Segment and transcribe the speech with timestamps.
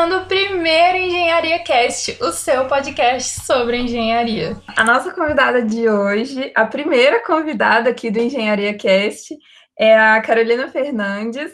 [0.00, 4.56] começando o primeiro Engenharia Cast, o seu podcast sobre engenharia.
[4.74, 9.36] A nossa convidada de hoje, a primeira convidada aqui do Engenharia Cast,
[9.78, 11.52] é a Carolina Fernandes.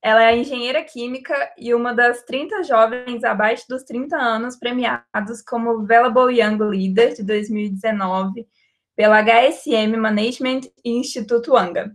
[0.00, 5.84] Ela é engenheira química e uma das 30 jovens abaixo dos 30 anos premiados como
[5.84, 8.46] Valuable Young Leader de 2019
[8.94, 11.90] pela HSM Management e Instituto Anga.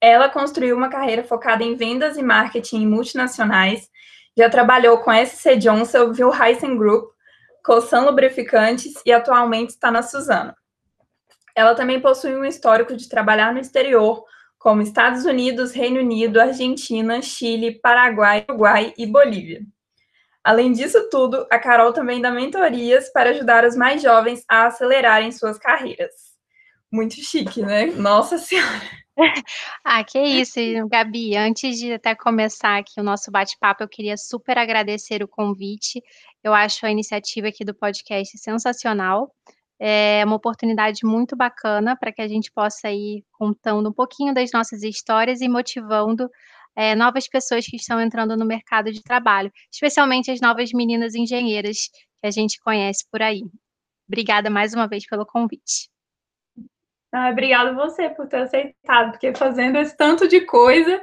[0.00, 3.86] Ela construiu uma carreira focada em vendas e marketing multinacionais,
[4.36, 7.10] já trabalhou com SC Johnson, Wilhelm Group,
[7.64, 10.54] Cosan Lubrificantes e atualmente está na Suzano.
[11.54, 14.24] Ela também possui um histórico de trabalhar no exterior,
[14.58, 19.62] como Estados Unidos, Reino Unido, Argentina, Chile, Paraguai, Uruguai e Bolívia.
[20.44, 25.32] Além disso tudo, a Carol também dá mentorias para ajudar os mais jovens a acelerarem
[25.32, 26.12] suas carreiras.
[26.92, 27.86] Muito chique, né?
[27.86, 29.05] Nossa Senhora!
[29.84, 31.36] Ah, que isso, Gabi.
[31.36, 36.02] Antes de até começar aqui o nosso bate-papo, eu queria super agradecer o convite.
[36.42, 39.32] Eu acho a iniciativa aqui do podcast sensacional.
[39.78, 44.50] É uma oportunidade muito bacana para que a gente possa ir contando um pouquinho das
[44.52, 46.30] nossas histórias e motivando
[46.74, 51.88] é, novas pessoas que estão entrando no mercado de trabalho, especialmente as novas meninas engenheiras
[52.20, 53.42] que a gente conhece por aí.
[54.08, 55.88] Obrigada mais uma vez pelo convite.
[57.18, 61.00] Ah, obrigada você por ter aceitado, porque fazendo esse tanto de coisa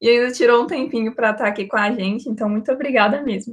[0.00, 3.52] e ainda tirou um tempinho para estar aqui com a gente, então muito obrigada mesmo.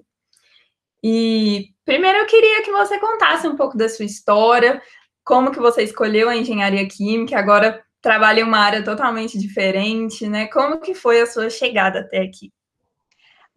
[1.03, 4.79] E primeiro eu queria que você contasse um pouco da sua história,
[5.23, 10.45] como que você escolheu a engenharia química, agora trabalha em uma área totalmente diferente, né?
[10.45, 12.53] Como que foi a sua chegada até aqui?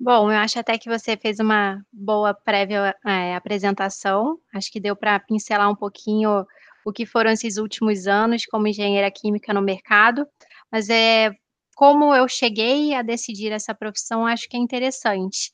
[0.01, 4.39] Bom, eu acho até que você fez uma boa prévia é, apresentação.
[4.55, 6.47] Acho que deu para pincelar um pouquinho
[6.87, 10.25] o que foram esses últimos anos como engenheira química no mercado,
[10.71, 11.33] mas é
[11.75, 15.51] como eu cheguei a decidir essa profissão, acho que é interessante.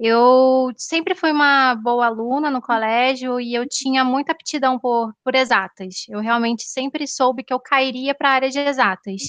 [0.00, 5.34] Eu sempre fui uma boa aluna no colégio e eu tinha muita aptidão por, por
[5.34, 6.06] exatas.
[6.08, 9.22] Eu realmente sempre soube que eu cairia para a área de exatas.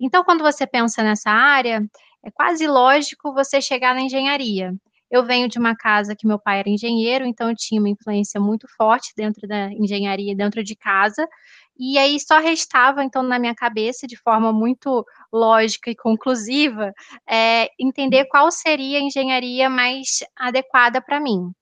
[0.00, 1.86] Então, quando você pensa nessa área,
[2.24, 4.74] é quase lógico você chegar na engenharia.
[5.10, 8.40] Eu venho de uma casa que meu pai era engenheiro, então eu tinha uma influência
[8.40, 11.26] muito forte dentro da engenharia, dentro de casa.
[11.78, 16.92] E aí só restava, então, na minha cabeça, de forma muito lógica e conclusiva,
[17.28, 21.52] é, entender qual seria a engenharia mais adequada para mim.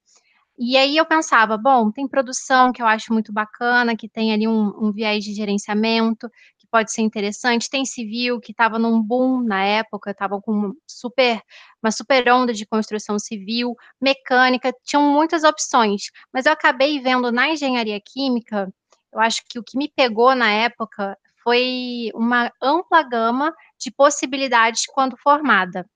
[0.57, 4.47] E aí eu pensava, bom, tem produção que eu acho muito bacana, que tem ali
[4.47, 6.31] um, um viés de gerenciamento,
[6.75, 7.71] pode ser interessante.
[7.71, 11.41] Tem civil que estava num boom na época, estava com super,
[11.81, 16.11] uma super onda de construção civil, mecânica, tinham muitas opções.
[16.33, 18.69] Mas eu acabei vendo na engenharia química,
[19.13, 24.85] eu acho que o que me pegou na época foi uma ampla gama de possibilidades
[24.85, 25.89] quando formada.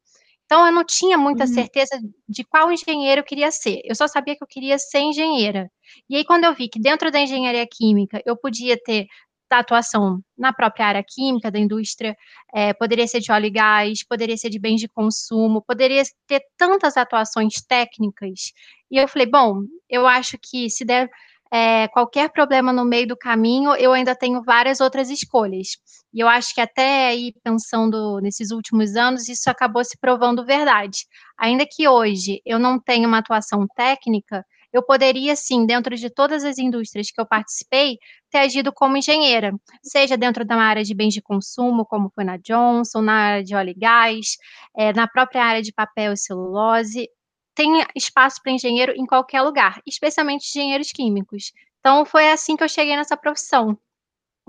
[0.44, 1.52] Então, eu não tinha muita uhum.
[1.52, 3.82] certeza de qual engenheiro eu queria ser.
[3.84, 5.70] Eu só sabia que eu queria ser engenheira.
[6.08, 9.06] E aí, quando eu vi que dentro da engenharia química eu podia ter
[9.50, 12.16] da atuação na própria área química da indústria,
[12.54, 16.42] é, poderia ser de óleo e gás, poderia ser de bens de consumo, poderia ter
[16.56, 18.52] tantas atuações técnicas.
[18.90, 21.08] E eu falei, bom, eu acho que se der
[21.50, 25.68] é, qualquer problema no meio do caminho, eu ainda tenho várias outras escolhas.
[26.12, 31.06] E eu acho que até aí, pensando nesses últimos anos, isso acabou se provando verdade.
[31.38, 36.44] Ainda que hoje eu não tenha uma atuação técnica, eu poderia, sim, dentro de todas
[36.44, 37.98] as indústrias que eu participei,
[38.30, 39.52] ter agido como engenheira,
[39.82, 43.54] seja dentro da área de bens de consumo, como foi na Johnson, na área de
[43.54, 44.36] óleo e gás,
[44.76, 47.08] é, na própria área de papel e celulose.
[47.54, 51.52] Tem espaço para engenheiro em qualquer lugar, especialmente engenheiros químicos.
[51.80, 53.76] Então, foi assim que eu cheguei nessa profissão.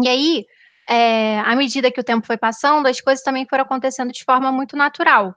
[0.01, 0.45] E aí,
[0.89, 4.51] é, à medida que o tempo foi passando, as coisas também foram acontecendo de forma
[4.51, 5.35] muito natural.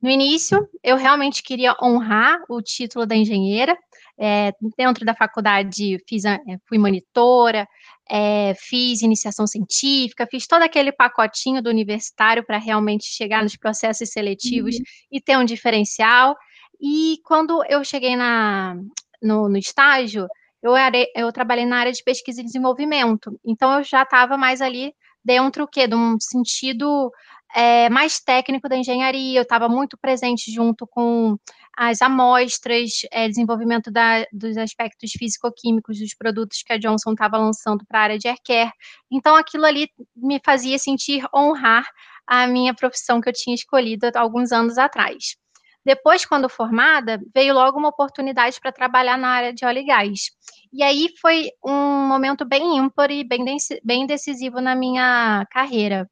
[0.00, 3.76] No início, eu realmente queria honrar o título da engenheira.
[4.18, 7.66] É, dentro da faculdade, fiz é, fui monitora,
[8.08, 14.10] é, fiz iniciação científica, fiz todo aquele pacotinho do universitário para realmente chegar nos processos
[14.10, 14.82] seletivos uhum.
[15.12, 16.36] e ter um diferencial.
[16.80, 18.76] E quando eu cheguei na,
[19.22, 20.26] no, no estágio,
[20.62, 23.38] eu, era, eu trabalhei na área de pesquisa e desenvolvimento.
[23.44, 24.92] Então, eu já estava mais ali
[25.24, 25.86] dentro o quê?
[25.86, 27.10] De um sentido
[27.54, 31.38] é, mais técnico da engenharia, eu estava muito presente junto com
[31.76, 37.84] as amostras, é, desenvolvimento da, dos aspectos físico-químicos dos produtos que a Johnson estava lançando
[37.86, 38.72] para a área de aircare.
[39.10, 41.86] Então, aquilo ali me fazia sentir honrar
[42.26, 45.36] a minha profissão que eu tinha escolhido alguns anos atrás.
[45.84, 50.30] Depois, quando formada, veio logo uma oportunidade para trabalhar na área de óleo e gás.
[50.72, 53.44] E aí foi um momento bem ímpar e bem,
[53.84, 56.10] bem decisivo na minha carreira.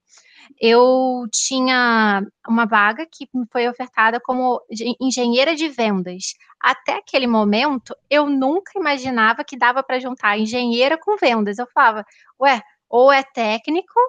[0.60, 4.60] Eu tinha uma vaga que me foi ofertada como
[5.00, 6.34] engenheira de vendas.
[6.60, 11.58] Até aquele momento, eu nunca imaginava que dava para juntar engenheira com vendas.
[11.58, 12.04] Eu falava,
[12.40, 14.00] ué, ou é técnico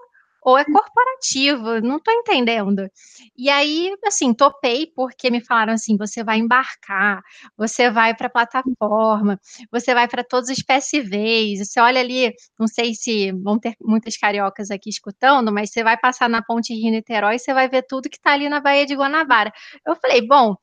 [0.46, 2.88] ou é corporativo, não estou entendendo.
[3.36, 7.22] E aí, assim, topei porque me falaram assim: você vai embarcar,
[7.58, 9.40] você vai para a plataforma,
[9.72, 14.16] você vai para todos os PSVs, você olha ali, não sei se vão ter muitas
[14.18, 18.18] cariocas aqui escutando, mas você vai passar na Ponte Rio-Niterói você vai ver tudo que
[18.18, 19.52] está ali na Baía de Guanabara.
[19.86, 20.56] Eu falei, bom,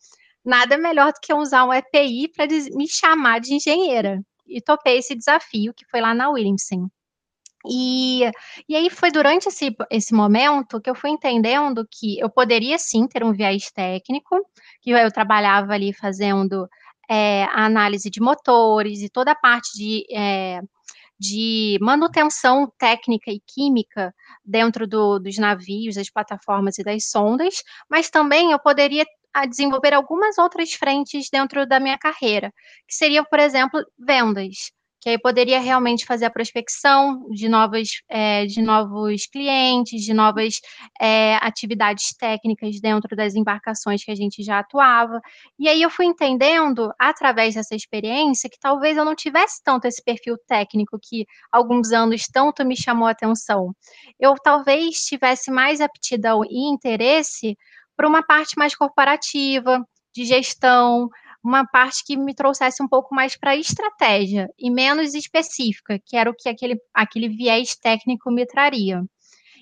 [0.45, 4.23] nada melhor do que usar um EPI para me chamar de engenheira.
[4.47, 6.89] E topei esse desafio, que foi lá na Williamson.
[7.69, 8.23] E,
[8.69, 13.07] e aí foi durante esse, esse momento que eu fui entendendo que eu poderia sim
[13.07, 14.37] ter um viés técnico,
[14.81, 16.69] que eu trabalhava ali fazendo
[17.09, 20.61] é, a análise de motores e toda a parte de, é,
[21.19, 24.15] de manutenção técnica e química
[24.45, 29.05] dentro do, dos navios, das plataformas e das sondas, mas também eu poderia
[29.49, 32.53] desenvolver algumas outras frentes dentro da minha carreira,
[32.87, 34.73] que seria, por exemplo, vendas
[35.03, 40.61] que aí poderia realmente fazer a prospecção de, novas, é, de novos clientes, de novas
[41.01, 45.21] é, atividades técnicas dentro das embarcações que a gente já atuava.
[45.59, 50.01] E aí eu fui entendendo, através dessa experiência, que talvez eu não tivesse tanto esse
[50.01, 53.75] perfil técnico que alguns anos tanto me chamou a atenção.
[54.21, 57.59] Eu talvez tivesse mais aptidão e interesse
[57.97, 59.85] para uma parte mais corporativa,
[60.15, 61.09] de gestão,
[61.43, 66.31] uma parte que me trouxesse um pouco mais para estratégia e menos específica, que era
[66.31, 69.03] o que aquele, aquele viés técnico me traria.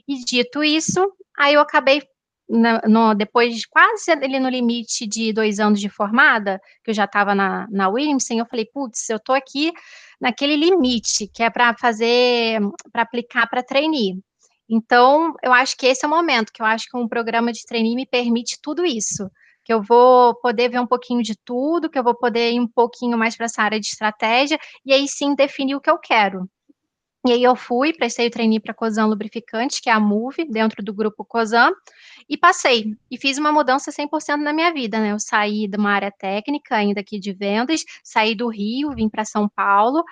[0.06, 2.02] E dito isso, aí eu acabei,
[2.48, 7.04] na, no, depois quase ali no limite de dois anos de formada, que eu já
[7.04, 9.72] estava na, na Williamson, eu falei, putz, eu estou aqui
[10.20, 12.60] naquele limite, que é para fazer,
[12.92, 14.20] para aplicar para trainee.
[14.68, 17.64] Então, eu acho que esse é o momento, que eu acho que um programa de
[17.64, 19.30] trainee me permite tudo isso
[19.64, 22.68] que eu vou poder ver um pouquinho de tudo, que eu vou poder ir um
[22.68, 26.48] pouquinho mais para essa área de estratégia, e aí sim definir o que eu quero.
[27.26, 30.82] E aí eu fui, prestei o trainee para Cosan Lubrificante, que é a Move, dentro
[30.82, 31.70] do grupo Cosan,
[32.26, 32.96] e passei.
[33.10, 35.12] E fiz uma mudança 100% na minha vida, né?
[35.12, 39.26] Eu saí de uma área técnica, ainda aqui de vendas, saí do Rio, vim para
[39.26, 40.02] São Paulo,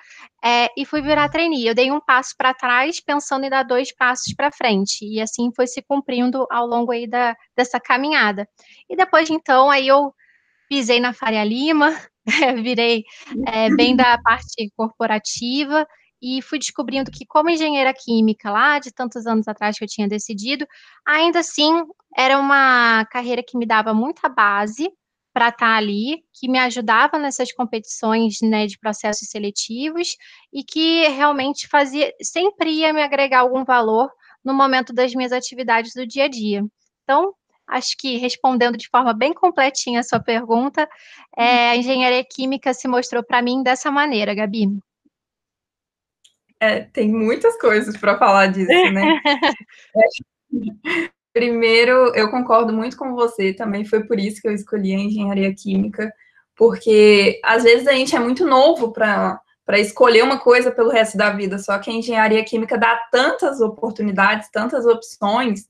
[0.43, 1.65] é, e fui virar trainee.
[1.65, 5.03] Eu dei um passo para trás, pensando em dar dois passos para frente.
[5.03, 8.47] E assim foi se cumprindo ao longo aí da, dessa caminhada.
[8.87, 10.13] E depois, então, aí eu
[10.69, 11.91] pisei na Faria Lima,
[12.63, 13.03] virei
[13.47, 15.87] é, bem da parte corporativa,
[16.21, 20.07] e fui descobrindo que, como engenheira química, lá de tantos anos atrás que eu tinha
[20.07, 20.65] decidido,
[21.05, 21.83] ainda assim
[22.17, 24.89] era uma carreira que me dava muita base
[25.33, 30.15] para estar tá ali, que me ajudava nessas competições né, de processos seletivos
[30.51, 34.09] e que realmente fazia, sempre ia me agregar algum valor
[34.43, 36.63] no momento das minhas atividades do dia a dia.
[37.03, 37.33] Então,
[37.67, 40.89] acho que respondendo de forma bem completinha a sua pergunta,
[41.37, 44.79] é, a engenharia química se mostrou para mim dessa maneira, Gabi.
[46.59, 49.21] É, tem muitas coisas para falar disso, né?
[51.33, 55.53] Primeiro, eu concordo muito com você, também foi por isso que eu escolhi a engenharia
[55.55, 56.11] química,
[56.55, 59.39] porque às vezes a gente é muito novo para
[59.77, 64.49] escolher uma coisa pelo resto da vida, só que a engenharia química dá tantas oportunidades,
[64.51, 65.69] tantas opções,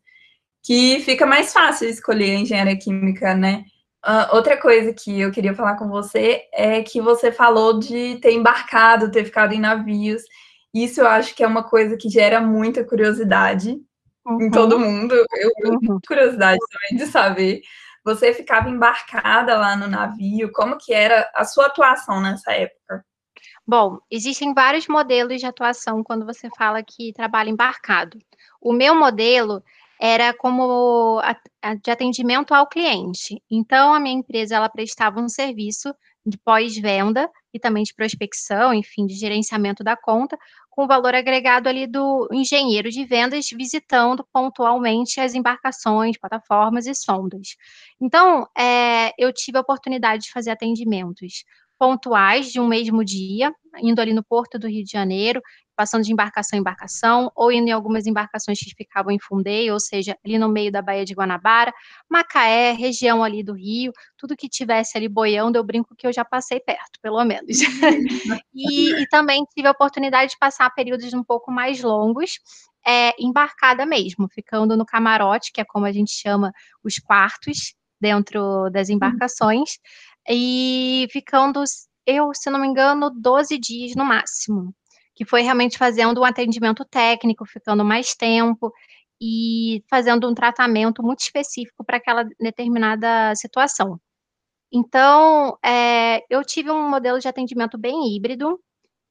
[0.63, 3.65] que fica mais fácil escolher a engenharia química, né?
[4.05, 8.31] Uh, outra coisa que eu queria falar com você é que você falou de ter
[8.31, 10.23] embarcado, ter ficado em navios.
[10.73, 13.79] Isso eu acho que é uma coisa que gera muita curiosidade
[14.25, 14.41] uhum.
[14.41, 15.13] em todo mundo.
[15.13, 15.99] Eu tenho uhum.
[16.07, 17.61] curiosidade também de saber.
[18.03, 23.05] Você ficava embarcada lá no navio, como que era a sua atuação nessa época?
[23.67, 28.17] Bom, existem vários modelos de atuação quando você fala que trabalha embarcado.
[28.59, 29.63] O meu modelo
[29.99, 31.21] era como
[31.83, 33.43] de atendimento ao cliente.
[33.51, 35.93] Então, a minha empresa ela prestava um serviço
[36.25, 40.37] de pós-venda e também de prospecção, enfim, de gerenciamento da conta,
[40.69, 47.57] com valor agregado ali do engenheiro de vendas visitando pontualmente as embarcações, plataformas e sondas.
[47.99, 51.43] Então, é, eu tive a oportunidade de fazer atendimentos
[51.79, 55.41] pontuais de um mesmo dia, indo ali no porto do Rio de Janeiro,
[55.77, 59.79] passando de embarcação em embarcação, ou indo em algumas embarcações que ficavam em Fundeio, ou
[59.79, 61.73] seja, ali no meio da Baía de Guanabara,
[62.09, 66.25] Macaé, região ali do Rio, tudo que tivesse ali boiando, eu brinco que eu já
[66.25, 67.57] passei perto, pelo menos.
[68.53, 72.41] e, e também tive a oportunidade de passar períodos um pouco mais longos,
[72.85, 76.51] é, embarcada mesmo, ficando no camarote, que é como a gente chama
[76.83, 79.77] os quartos dentro das embarcações,
[80.27, 81.63] e ficando,
[82.05, 84.73] eu, se não me engano, 12 dias no máximo
[85.19, 88.73] que foi realmente fazendo um atendimento técnico, ficando mais tempo.
[89.21, 93.99] e fazendo um tratamento muito específico para aquela determinada situação.
[94.71, 98.57] Então, é, eu tive um modelo de atendimento bem híbrido,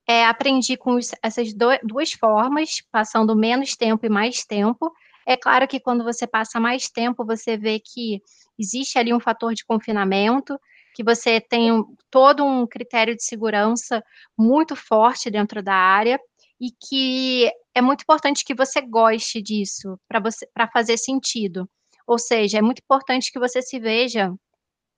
[0.08, 4.90] é, aprendi com os, essas do, duas formas, passando menos tempo e mais tempo.
[5.26, 8.22] É claro que quando você passa mais tempo, você vê que
[8.58, 10.58] existe ali um fator de confinamento,
[10.98, 14.02] que você tem um, todo um critério de segurança
[14.36, 16.18] muito forte dentro da área
[16.60, 21.70] e que é muito importante que você goste disso para você para fazer sentido.
[22.04, 24.34] Ou seja, é muito importante que você se veja,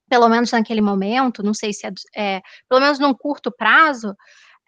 [0.09, 4.17] pelo menos naquele momento, não sei se é, é pelo menos num curto prazo,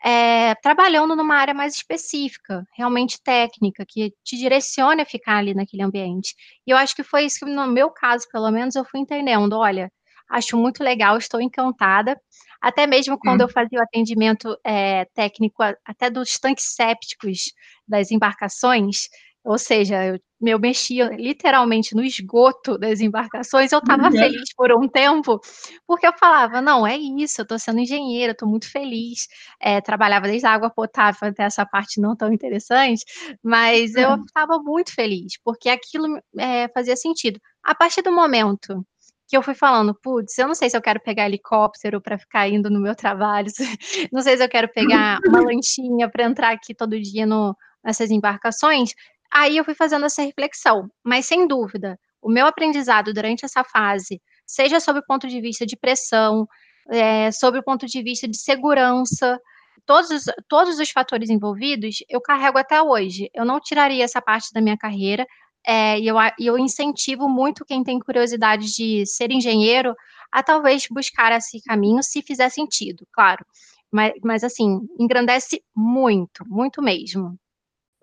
[0.05, 5.83] é, trabalhando numa área mais específica, realmente técnica, que te direcione a ficar ali naquele
[5.83, 6.35] ambiente.
[6.67, 9.55] E eu acho que foi isso que, no meu caso, pelo menos, eu fui entendendo.
[9.55, 9.91] Olha,
[10.33, 12.19] acho muito legal, estou encantada.
[12.61, 13.45] Até mesmo quando hum.
[13.45, 17.53] eu fazia o atendimento é, técnico, até dos tanques sépticos
[17.87, 19.09] das embarcações,
[19.45, 24.13] ou seja, eu, eu mexia literalmente no esgoto das embarcações, eu estava uhum.
[24.13, 25.41] feliz por um tempo,
[25.85, 29.27] porque eu falava, não, é isso, eu estou sendo engenheira, estou muito feliz,
[29.61, 33.05] é, trabalhava desde a água potável até essa parte não tão interessante,
[33.43, 37.41] mas eu estava muito feliz, porque aquilo é, fazia sentido.
[37.65, 38.87] A partir do momento
[39.29, 42.49] que eu fui falando, putz, eu não sei se eu quero pegar helicóptero para ficar
[42.49, 43.49] indo no meu trabalho,
[44.13, 48.11] não sei se eu quero pegar uma lanchinha para entrar aqui todo dia no, nessas
[48.11, 48.93] embarcações,
[49.33, 54.21] Aí eu fui fazendo essa reflexão, mas sem dúvida, o meu aprendizado durante essa fase,
[54.47, 56.47] seja sob o ponto de vista de pressão,
[56.91, 59.41] é, sobre o ponto de vista de segurança,
[59.87, 63.31] todos os, todos os fatores envolvidos, eu carrego até hoje.
[63.33, 65.27] Eu não tiraria essa parte da minha carreira,
[65.67, 69.95] é, e eu, eu incentivo muito quem tem curiosidade de ser engenheiro
[70.31, 73.45] a talvez buscar esse caminho, se fizer sentido, claro.
[73.91, 77.39] Mas, mas assim, engrandece muito, muito mesmo.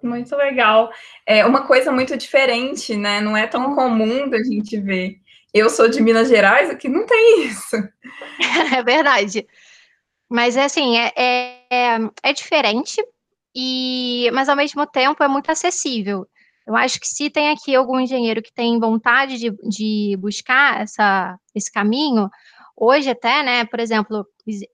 [0.02, 0.92] Muito legal.
[1.26, 3.20] É uma coisa muito diferente, né?
[3.20, 5.18] Não é tão comum da gente ver.
[5.54, 7.76] Eu sou de Minas Gerais, aqui não tem isso.
[8.78, 9.46] É verdade.
[10.30, 11.12] Mas é assim, é,
[11.70, 13.04] é, é diferente,
[13.54, 16.28] e mas ao mesmo tempo é muito acessível.
[16.70, 21.38] Eu acho que se tem aqui algum engenheiro que tem vontade de, de buscar essa,
[21.56, 22.30] esse caminho,
[22.82, 24.26] Hoje até, né, por exemplo,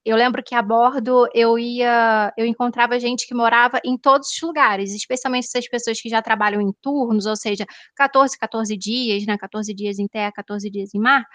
[0.05, 4.41] eu lembro que a bordo eu ia, eu encontrava gente que morava em todos os
[4.43, 9.35] lugares, especialmente essas pessoas que já trabalham em turnos, ou seja, 14, 14 dias, né,
[9.39, 11.25] 14 dias em terra, 14 dias em mar,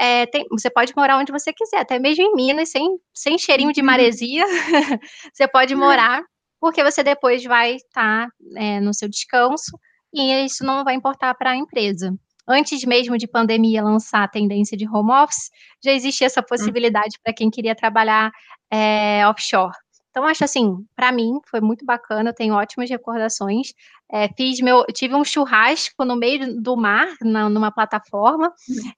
[0.00, 3.74] é, tem, você pode morar onde você quiser, até mesmo em Minas, sem, sem cheirinho
[3.74, 3.86] de uhum.
[3.86, 4.46] maresia,
[5.30, 6.22] você pode morar,
[6.58, 9.78] porque você depois vai estar tá, é, no seu descanso,
[10.14, 12.16] e isso não vai importar para a empresa
[12.46, 15.50] antes mesmo de pandemia lançar a tendência de home office,
[15.82, 16.46] já existia essa hum.
[16.48, 18.30] possibilidade para quem queria trabalhar
[18.70, 19.72] é, offshore.
[20.10, 23.72] Então, acho assim, para mim foi muito bacana, eu tenho ótimas recordações.
[24.12, 28.52] É, fiz meu, tive um churrasco no meio do mar, na, numa plataforma,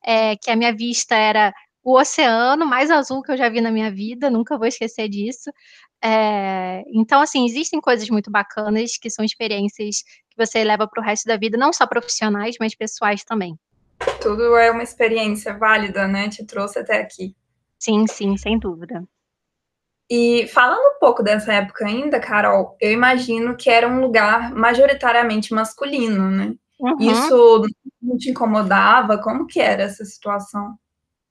[0.04, 3.70] é, que a minha vista era o oceano mais azul que eu já vi na
[3.70, 5.50] minha vida, nunca vou esquecer disso.
[6.08, 11.04] É, então, assim, existem coisas muito bacanas que são experiências que você leva para o
[11.04, 13.58] resto da vida, não só profissionais, mas pessoais também.
[14.22, 16.28] Tudo é uma experiência válida, né?
[16.28, 17.34] Te trouxe até aqui.
[17.76, 19.02] Sim, sim, sem dúvida.
[20.08, 25.52] E falando um pouco dessa época ainda, Carol, eu imagino que era um lugar majoritariamente
[25.52, 26.54] masculino, né?
[26.78, 26.96] Uhum.
[27.00, 27.66] Isso
[28.00, 29.18] não te incomodava?
[29.18, 30.78] Como que era essa situação?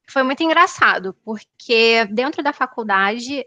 [0.09, 3.43] Foi muito engraçado, porque dentro da faculdade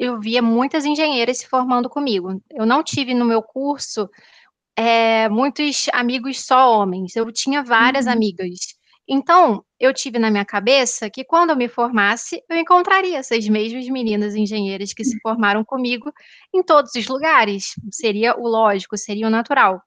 [0.00, 2.42] eu via muitas engenheiras se formando comigo.
[2.50, 4.08] Eu não tive no meu curso
[4.74, 8.12] é, muitos amigos só homens, eu tinha várias uhum.
[8.12, 8.58] amigas.
[9.06, 13.86] Então, eu tive na minha cabeça que quando eu me formasse, eu encontraria essas mesmas
[13.88, 16.10] meninas engenheiras que se formaram comigo
[16.54, 17.74] em todos os lugares.
[17.92, 19.82] Seria o lógico, seria o natural.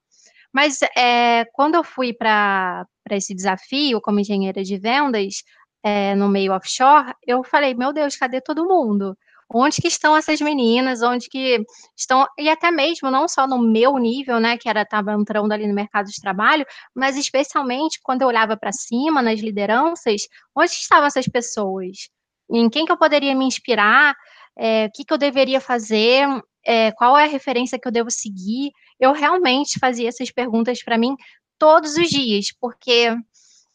[0.52, 5.42] Mas é, quando eu fui para esse desafio como engenheira de vendas
[5.82, 9.16] é, no meio offshore, eu falei: meu Deus, cadê todo mundo?
[9.52, 11.64] Onde que estão essas meninas, onde que
[11.96, 15.66] estão, e até mesmo não só no meu nível, né, que era estava entrando ali
[15.66, 20.22] no mercado de trabalho, mas especialmente quando eu olhava para cima nas lideranças,
[20.56, 22.08] onde estavam essas pessoas?
[22.50, 24.14] Em quem que eu poderia me inspirar?
[24.56, 26.26] É, o que, que eu deveria fazer?
[26.66, 28.70] É, qual é a referência que eu devo seguir?
[29.00, 31.16] Eu realmente fazia essas perguntas para mim
[31.58, 33.14] todos os dias, porque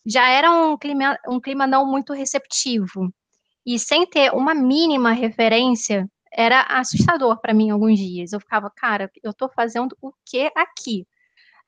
[0.05, 3.11] já era um clima, um clima não muito receptivo
[3.65, 8.33] e sem ter uma mínima referência, era assustador para mim alguns dias.
[8.33, 11.07] Eu ficava, cara, eu estou fazendo o que aqui?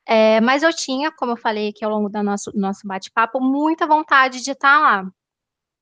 [0.05, 3.88] É, mas eu tinha, como eu falei aqui ao longo do nosso, nosso bate-papo, muita
[3.88, 5.12] vontade de estar tá lá.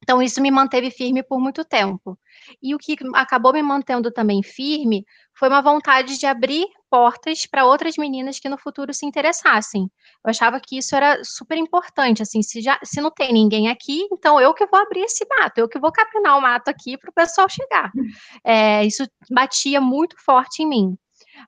[0.03, 2.17] Então, isso me manteve firme por muito tempo.
[2.61, 7.65] E o que acabou me mantendo também firme foi uma vontade de abrir portas para
[7.65, 9.83] outras meninas que no futuro se interessassem.
[10.23, 14.07] Eu achava que isso era super importante, assim, se, já, se não tem ninguém aqui,
[14.11, 17.09] então eu que vou abrir esse mato, eu que vou capinar o mato aqui para
[17.09, 17.91] o pessoal chegar.
[18.43, 20.97] É, isso batia muito forte em mim.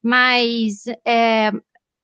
[0.03, 1.51] Mas é,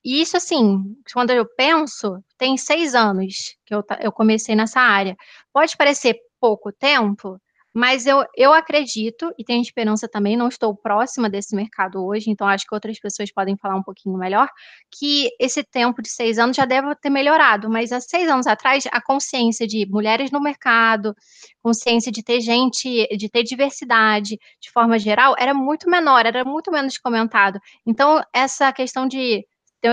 [0.03, 5.15] isso, assim, quando eu penso, tem seis anos que eu, eu comecei nessa área.
[5.51, 7.39] Pode parecer pouco tempo,
[7.77, 12.47] mas eu, eu acredito e tenho esperança também, não estou próxima desse mercado hoje, então
[12.47, 14.49] acho que outras pessoas podem falar um pouquinho melhor,
[14.89, 18.85] que esse tempo de seis anos já deve ter melhorado, mas há seis anos atrás,
[18.91, 21.13] a consciência de mulheres no mercado,
[21.61, 26.71] consciência de ter gente, de ter diversidade de forma geral, era muito menor, era muito
[26.71, 27.59] menos comentado.
[27.85, 29.45] Então, essa questão de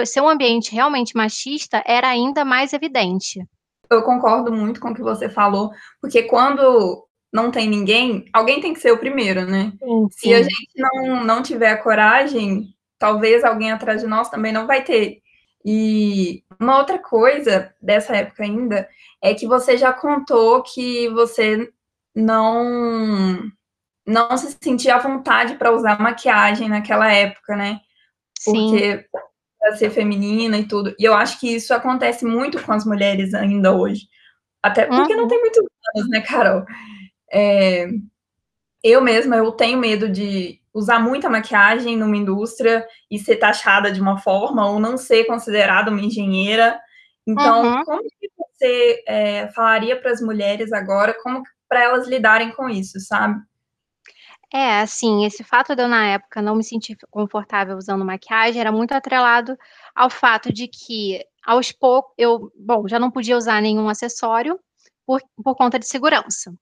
[0.06, 3.46] ser um ambiente realmente machista era ainda mais evidente.
[3.90, 7.03] Eu concordo muito com o que você falou, porque quando
[7.34, 9.72] não tem ninguém, alguém tem que ser o primeiro, né?
[9.80, 10.28] Sim, sim.
[10.28, 14.84] Se a gente não, não tiver coragem, talvez alguém atrás de nós também não vai
[14.84, 15.20] ter.
[15.64, 18.88] E uma outra coisa dessa época ainda
[19.20, 21.68] é que você já contou que você
[22.14, 23.50] não
[24.06, 27.80] não se sentia à vontade para usar maquiagem naquela época, né?
[28.44, 29.06] Porque
[29.58, 30.94] para ser feminina e tudo.
[30.98, 34.06] E eu acho que isso acontece muito com as mulheres ainda hoje.
[34.62, 35.22] Até porque uhum.
[35.22, 35.64] não tem muitos
[35.96, 36.64] anos, né, Carol?
[37.34, 37.88] É,
[38.82, 44.00] eu mesma, eu tenho medo de usar muita maquiagem numa indústria e ser taxada de
[44.00, 46.78] uma forma ou não ser considerada uma engenheira.
[47.26, 47.84] Então, uhum.
[47.84, 53.00] como que você é, falaria para as mulheres agora, como para elas lidarem com isso,
[53.00, 53.40] sabe?
[54.52, 58.70] É, assim, esse fato de eu, na época, não me sentir confortável usando maquiagem era
[58.70, 59.58] muito atrelado
[59.94, 64.60] ao fato de que, aos poucos, eu, bom, já não podia usar nenhum acessório
[65.04, 66.54] por, por conta de segurança.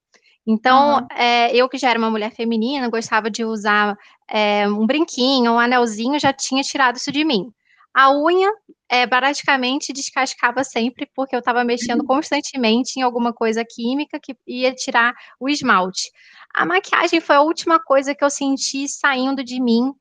[0.47, 1.07] Então, uhum.
[1.17, 3.97] é, eu que já era uma mulher feminina, gostava de usar
[4.29, 7.53] é, um brinquinho, um anelzinho, já tinha tirado isso de mim.
[7.95, 8.51] A unha,
[8.89, 12.07] é, praticamente descascava sempre, porque eu estava mexendo uhum.
[12.07, 16.11] constantemente em alguma coisa química que ia tirar o esmalte.
[16.55, 19.93] A maquiagem foi a última coisa que eu senti saindo de mim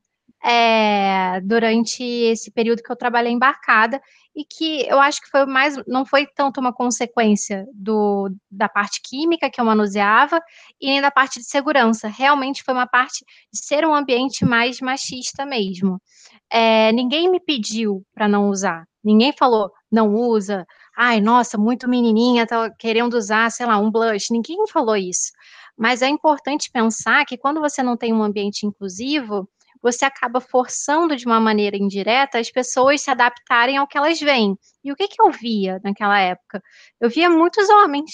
[0.44, 4.02] é, durante esse período que eu trabalhei embarcada
[4.36, 9.02] e que eu acho que foi mais, não foi tanto uma consequência do, da parte
[9.04, 10.42] química que eu manuseava
[10.80, 12.08] e nem da parte de segurança.
[12.08, 13.24] Realmente foi uma parte
[13.54, 16.02] de ser um ambiente mais machista mesmo.
[16.50, 18.86] É, ninguém me pediu para não usar.
[19.04, 20.66] Ninguém falou não usa.
[20.96, 24.32] Ai, nossa, muito menininha, tá querendo usar, sei lá, um blush.
[24.32, 25.32] Ninguém falou isso.
[25.78, 29.50] Mas é importante pensar que quando você não tem um ambiente inclusivo,
[29.82, 34.58] você acaba forçando de uma maneira indireta as pessoas se adaptarem ao que elas veem.
[34.84, 36.62] E o que, que eu via naquela época?
[37.00, 38.12] Eu via muitos homens.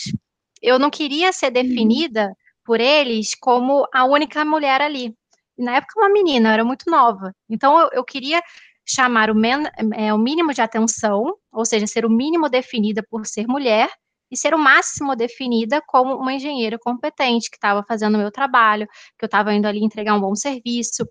[0.62, 1.53] Eu não queria ser uhum.
[1.53, 5.13] definida por eles como a única mulher ali.
[5.58, 7.34] E na época, uma menina, eu era muito nova.
[7.49, 8.41] Então, eu, eu queria
[8.86, 9.63] chamar o, men,
[9.95, 13.89] é, o mínimo de atenção, ou seja, ser o mínimo definida por ser mulher,
[14.32, 18.88] e ser o máximo definida como uma engenheira competente, que estava fazendo o meu trabalho,
[19.18, 21.08] que eu estava indo ali entregar um bom serviço.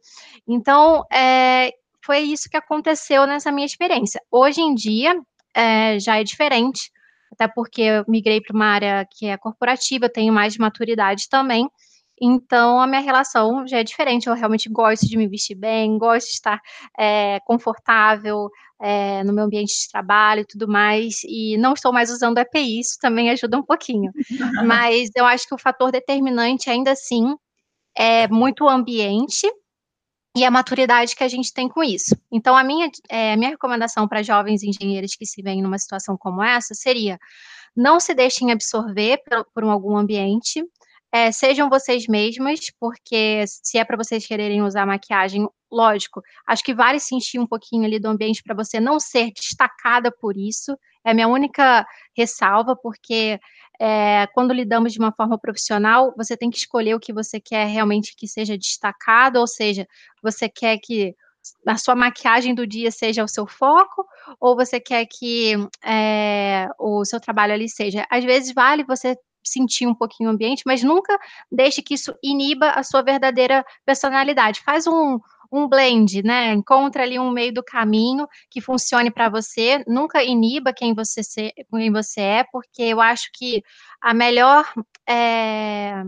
[0.46, 1.72] Então, é,
[2.04, 4.20] foi isso que aconteceu nessa minha experiência.
[4.30, 5.20] Hoje em dia,
[5.54, 6.90] é, já é diferente,
[7.32, 11.68] até porque eu migrei para uma área que é corporativa, tenho mais maturidade também,
[12.20, 14.26] então, a minha relação já é diferente.
[14.26, 16.60] Eu realmente gosto de me vestir bem, gosto de estar
[16.98, 18.48] é, confortável
[18.80, 21.22] é, no meu ambiente de trabalho e tudo mais.
[21.24, 24.12] E não estou mais usando EPI, isso também ajuda um pouquinho.
[24.64, 27.34] Mas eu acho que o fator determinante, ainda assim,
[27.96, 29.46] é muito o ambiente
[30.36, 32.16] e a maturidade que a gente tem com isso.
[32.30, 36.42] Então, a minha, é, minha recomendação para jovens engenheiros que se veem numa situação como
[36.42, 37.18] essa seria
[37.76, 40.64] não se deixem absorver por, por algum ambiente,
[41.16, 46.74] é, sejam vocês mesmas, porque se é para vocês quererem usar maquiagem, lógico, acho que
[46.74, 50.76] vale sentir um pouquinho ali do ambiente para você não ser destacada por isso.
[51.02, 53.40] É a minha única ressalva, porque
[53.80, 57.66] é, quando lidamos de uma forma profissional, você tem que escolher o que você quer
[57.66, 59.86] realmente que seja destacado, ou seja,
[60.22, 61.14] você quer que
[61.66, 64.04] a sua maquiagem do dia seja o seu foco,
[64.38, 68.06] ou você quer que é, o seu trabalho ali seja.
[68.10, 69.16] Às vezes vale você
[69.48, 71.18] sentir um pouquinho o ambiente, mas nunca
[71.50, 74.60] deixe que isso iniba a sua verdadeira personalidade.
[74.62, 75.18] Faz um,
[75.52, 76.52] um blend, né?
[76.52, 79.84] Encontra ali um meio do caminho que funcione para você.
[79.86, 83.62] Nunca iniba quem você, ser, quem você é, porque eu acho que
[84.00, 84.64] a melhor
[85.08, 86.02] é,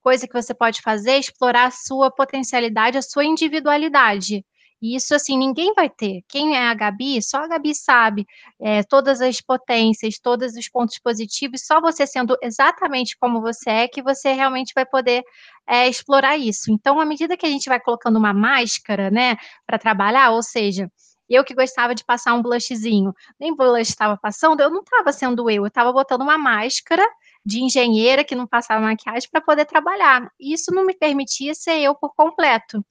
[0.00, 4.44] coisa que você pode fazer é explorar a sua potencialidade, a sua individualidade.
[4.80, 6.22] Isso, assim, ninguém vai ter.
[6.28, 8.26] Quem é a Gabi, só a Gabi sabe
[8.60, 13.88] é, todas as potências, todos os pontos positivos, só você sendo exatamente como você é,
[13.88, 15.24] que você realmente vai poder
[15.66, 16.70] é, explorar isso.
[16.70, 19.36] Então, à medida que a gente vai colocando uma máscara, né,
[19.66, 20.90] para trabalhar, ou seja,
[21.28, 25.50] eu que gostava de passar um blushzinho, nem blush estava passando, eu não estava sendo
[25.50, 27.02] eu, eu estava botando uma máscara
[27.44, 30.30] de engenheira que não passava maquiagem para poder trabalhar.
[30.38, 32.84] Isso não me permitia ser eu por completo.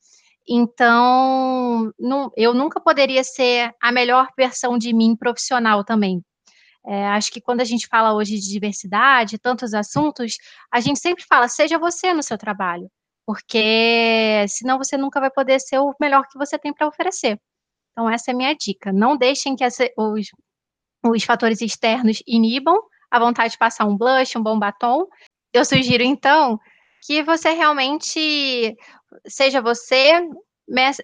[0.47, 6.23] Então, não, eu nunca poderia ser a melhor versão de mim profissional também.
[6.85, 10.37] É, acho que quando a gente fala hoje de diversidade, tantos assuntos,
[10.71, 12.89] a gente sempre fala, seja você no seu trabalho,
[13.25, 17.39] porque senão você nunca vai poder ser o melhor que você tem para oferecer.
[17.91, 18.93] Então, essa é a minha dica.
[18.93, 20.27] Não deixem que essa, os,
[21.03, 22.77] os fatores externos inibam
[23.09, 25.07] a vontade de passar um blush, um bom batom.
[25.53, 26.59] Eu sugiro, então,
[27.05, 28.75] que você realmente
[29.27, 30.27] seja você,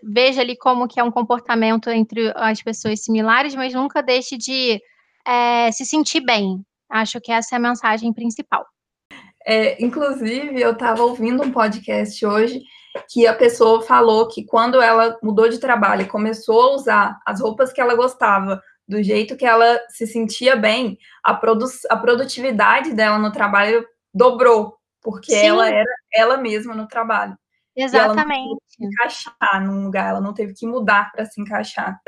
[0.04, 4.82] veja ali como que é um comportamento entre as pessoas similares, mas nunca deixe de
[5.26, 6.66] é, se sentir bem.
[6.90, 8.66] Acho que essa é a mensagem principal.
[9.46, 12.62] É, inclusive, eu estava ouvindo um podcast hoje
[13.10, 17.40] que a pessoa falou que quando ela mudou de trabalho e começou a usar as
[17.40, 22.94] roupas que ela gostava, do jeito que ela se sentia bem, a, produ a produtividade
[22.94, 25.48] dela no trabalho dobrou, porque Sim.
[25.48, 27.38] ela era ela mesma no trabalho.
[27.76, 28.30] Exatamente.
[28.30, 31.42] E ela não teve que encaixar num lugar, ela não teve que mudar para se
[31.42, 32.00] encaixar.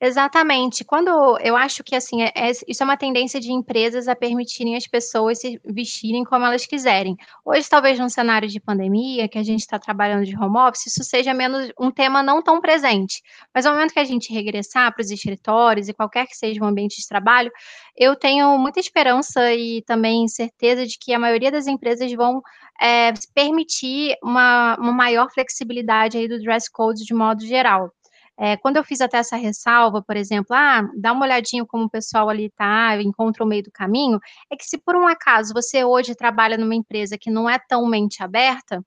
[0.00, 0.84] Exatamente.
[0.84, 4.76] Quando eu acho que assim, é, é, isso é uma tendência de empresas a permitirem
[4.76, 7.16] as pessoas se vestirem como elas quiserem.
[7.44, 11.02] Hoje, talvez num cenário de pandemia, que a gente está trabalhando de home office, isso
[11.02, 13.20] seja menos um tema não tão presente.
[13.52, 16.66] Mas no momento que a gente regressar para os escritórios e qualquer que seja o
[16.66, 17.50] ambiente de trabalho,
[17.96, 22.40] eu tenho muita esperança e também certeza de que a maioria das empresas vão
[22.80, 27.92] é, permitir uma, uma maior flexibilidade aí do dress code de modo geral.
[28.40, 31.90] É, quando eu fiz até essa ressalva, por exemplo, ah, dá uma olhadinha como o
[31.90, 35.84] pessoal ali está, encontra o meio do caminho, é que se por um acaso você
[35.84, 38.80] hoje trabalha numa empresa que não é tão mente aberta,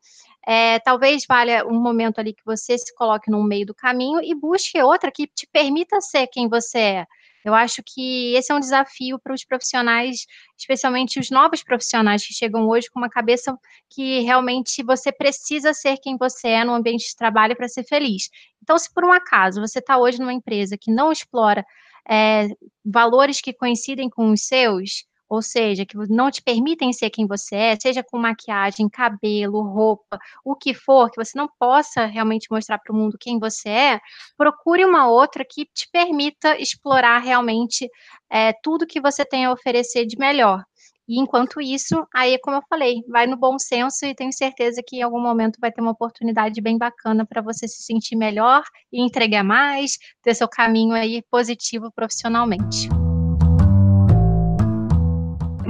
[0.48, 4.34] é, talvez valha um momento ali que você se coloque no meio do caminho e
[4.34, 7.06] busque outra que te permita ser quem você é.
[7.43, 10.25] Eu acho que esse é um desafio para os profissionais,
[10.58, 13.58] especialmente os novos profissionais que chegam hoje com uma cabeça
[13.89, 18.30] que realmente você precisa ser quem você é no ambiente de trabalho para ser feliz.
[18.62, 21.65] Então, se por um acaso você está hoje numa empresa que não explora
[22.10, 22.47] é,
[22.86, 27.56] valores que coincidem com os seus, ou seja, que não te permitem ser quem você
[27.56, 32.78] é, seja com maquiagem, cabelo, roupa, o que for, que você não possa realmente mostrar
[32.80, 34.00] para o mundo quem você é,
[34.38, 37.89] procure uma outra que te permita explorar realmente
[38.30, 40.62] é, tudo que você tem a oferecer de melhor.
[41.08, 44.98] E enquanto isso, aí, como eu falei, vai no bom senso e tenho certeza que
[44.98, 49.02] em algum momento vai ter uma oportunidade bem bacana para você se sentir melhor e
[49.02, 52.89] entregar mais, ter seu caminho aí positivo profissionalmente.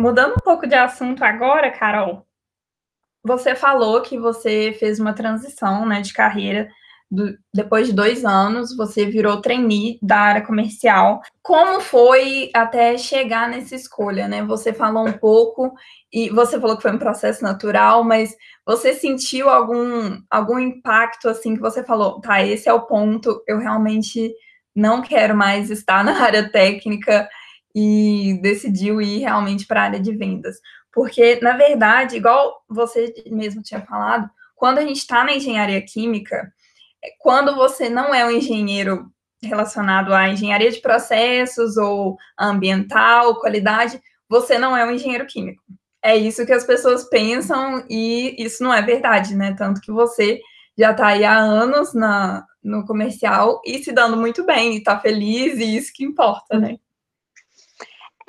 [0.02, 2.26] Mudando um pouco de assunto agora, Carol,
[3.24, 6.68] você falou que você fez uma transição né, de carreira.
[7.10, 11.22] Do, depois de dois anos, você virou trainee da área comercial.
[11.44, 14.44] Como foi até chegar nessa escolha, né?
[14.44, 15.72] Você falou um pouco
[16.12, 18.36] e você falou que foi um processo natural, mas
[18.66, 23.60] você sentiu algum, algum impacto assim que você falou, tá, esse é o ponto, eu
[23.60, 24.34] realmente
[24.76, 27.30] não quero mais estar na área técnica,
[27.76, 30.58] e decidiu ir realmente para a área de vendas.
[30.94, 36.54] Porque, na verdade, igual você mesmo tinha falado, quando a gente está na engenharia química,
[37.04, 44.02] é, quando você não é um engenheiro relacionado à engenharia de processos ou ambiental, qualidade,
[44.30, 45.64] você não é um engenheiro químico.
[46.04, 49.56] É isso que as pessoas pensam e isso não é verdade, né?
[49.58, 50.40] Tanto que você
[50.78, 55.58] já está aí há anos na, no comercial e se dando muito bem, está feliz,
[55.58, 56.78] e isso que importa, né?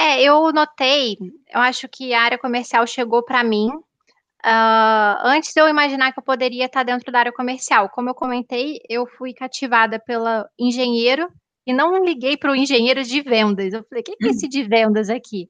[0.05, 1.17] É, eu notei,
[1.55, 6.19] eu acho que a área comercial chegou para mim uh, antes de eu imaginar que
[6.19, 7.89] eu poderia estar dentro da área comercial.
[7.89, 11.29] Como eu comentei, eu fui cativada pela engenheiro
[11.65, 13.73] e não liguei para o engenheiro de vendas.
[13.73, 15.47] Eu falei, o que é esse de vendas aqui?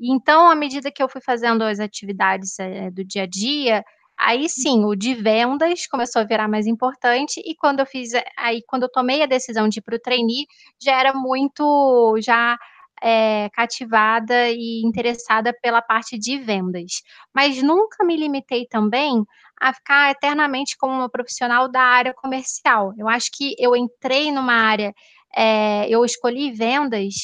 [0.00, 3.84] Então, à medida que eu fui fazendo as atividades é, do dia a dia,
[4.16, 8.62] aí sim, o de vendas começou a virar mais importante, e quando eu fiz, aí
[8.68, 10.46] quando eu tomei a decisão de ir para o trainee,
[10.80, 12.56] já era muito, já
[13.02, 17.02] é, cativada e interessada pela parte de vendas.
[17.34, 19.24] Mas nunca me limitei também
[19.60, 22.92] a ficar eternamente como uma profissional da área comercial.
[22.98, 24.94] Eu acho que eu entrei numa área
[25.36, 27.14] é, eu escolhi vendas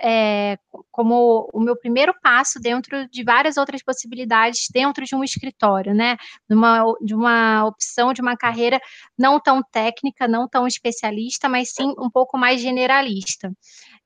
[0.00, 0.56] é,
[0.90, 6.16] como o meu primeiro passo dentro de várias outras possibilidades dentro de um escritório, né?
[7.02, 8.80] De uma opção de uma carreira
[9.18, 13.52] não tão técnica, não tão especialista, mas sim um pouco mais generalista.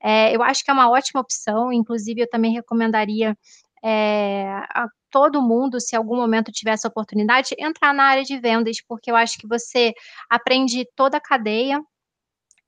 [0.02, 3.36] É, eu acho que é uma ótima opção, inclusive eu também recomendaria
[3.84, 8.78] é, a todo mundo, se algum momento tiver essa oportunidade, entrar na área de vendas,
[8.88, 9.92] porque eu acho que você
[10.30, 11.80] aprende toda a cadeia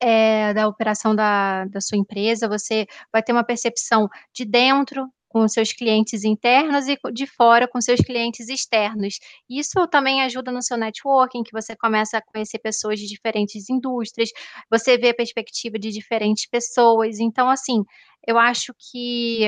[0.01, 5.49] é, da operação da, da sua empresa, você vai ter uma percepção de dentro com
[5.49, 9.18] seus clientes internos e de fora com seus clientes externos.
[9.51, 14.31] Isso também ajuda no seu networking, que você começa a conhecer pessoas de diferentes indústrias,
[14.70, 17.18] você vê a perspectiva de diferentes pessoas.
[17.18, 17.83] Então, assim,
[18.25, 19.47] eu acho que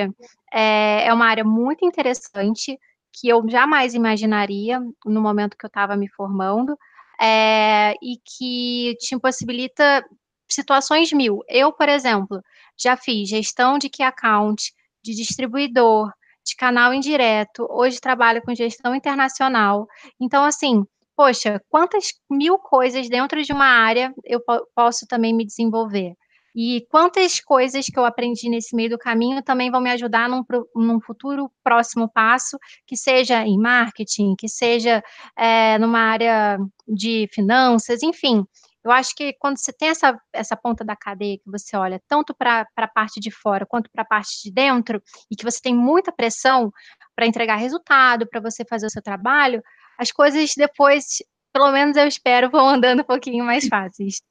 [0.53, 2.77] é, é uma área muito interessante
[3.13, 6.77] que eu jamais imaginaria no momento que eu estava me formando.
[7.19, 10.05] É, e que te possibilita
[10.47, 11.43] situações mil.
[11.49, 12.43] Eu, por exemplo,
[12.77, 14.71] já fiz gestão de key account,
[15.07, 16.11] de distribuidor,
[16.45, 19.87] de canal indireto, hoje trabalho com gestão internacional.
[20.21, 20.85] Então, assim,
[21.17, 24.41] poxa, quantas mil coisas dentro de uma área eu
[24.75, 26.15] posso também me desenvolver?
[26.59, 30.43] E quantas coisas que eu aprendi nesse meio do caminho também vão me ajudar num,
[30.75, 35.03] num futuro próximo passo, que seja em marketing, que seja
[35.37, 38.43] é, numa área de finanças, enfim.
[38.87, 42.33] Eu acho que quando você tem essa, essa ponta da cadeia que você olha tanto
[42.33, 45.75] para a parte de fora quanto para a parte de dentro, e que você tem
[45.75, 46.73] muita pressão
[47.17, 49.61] para entregar resultado, para você fazer o seu trabalho,
[49.99, 51.21] as coisas depois,
[51.53, 54.23] pelo menos eu espero, vão andando um pouquinho mais fáceis.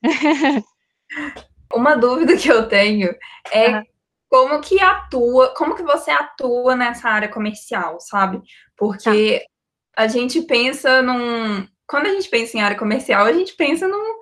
[1.74, 3.14] Uma dúvida que eu tenho
[3.52, 3.84] é uhum.
[4.30, 8.42] como que atua, como que você atua nessa área comercial, sabe?
[8.78, 9.46] Porque
[9.94, 10.04] tá.
[10.04, 11.68] a gente pensa num.
[11.86, 14.16] Quando a gente pensa em área comercial, a gente pensa num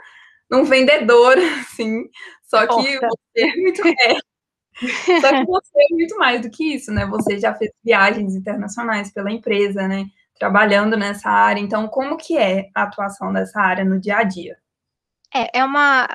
[0.51, 2.10] um vendedor, assim.
[2.43, 3.82] Só que você é muito.
[3.88, 7.06] É, só que você é muito mais do que isso, né?
[7.08, 10.06] Você já fez viagens internacionais pela empresa, né?
[10.38, 11.62] Trabalhando nessa área.
[11.62, 14.58] Então, como que é a atuação dessa área no dia a dia?
[15.34, 16.08] É, é uma.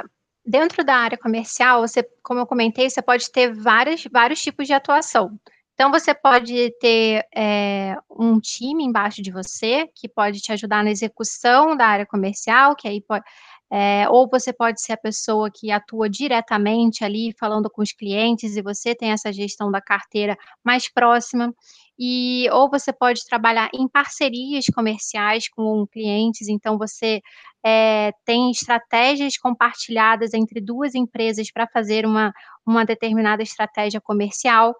[0.45, 4.73] Dentro da área comercial, você, como eu comentei, você pode ter vários, vários tipos de
[4.73, 5.38] atuação.
[5.75, 10.91] Então, você pode ter é, um time embaixo de você que pode te ajudar na
[10.91, 13.25] execução da área comercial, que aí pode,
[13.71, 18.57] é, ou você pode ser a pessoa que atua diretamente ali, falando com os clientes,
[18.57, 21.55] e você tem essa gestão da carteira mais próxima.
[21.99, 27.21] E, ou você pode trabalhar em parcerias comerciais com clientes, então você
[27.65, 32.33] é, tem estratégias compartilhadas entre duas empresas para fazer uma,
[32.65, 34.75] uma determinada estratégia comercial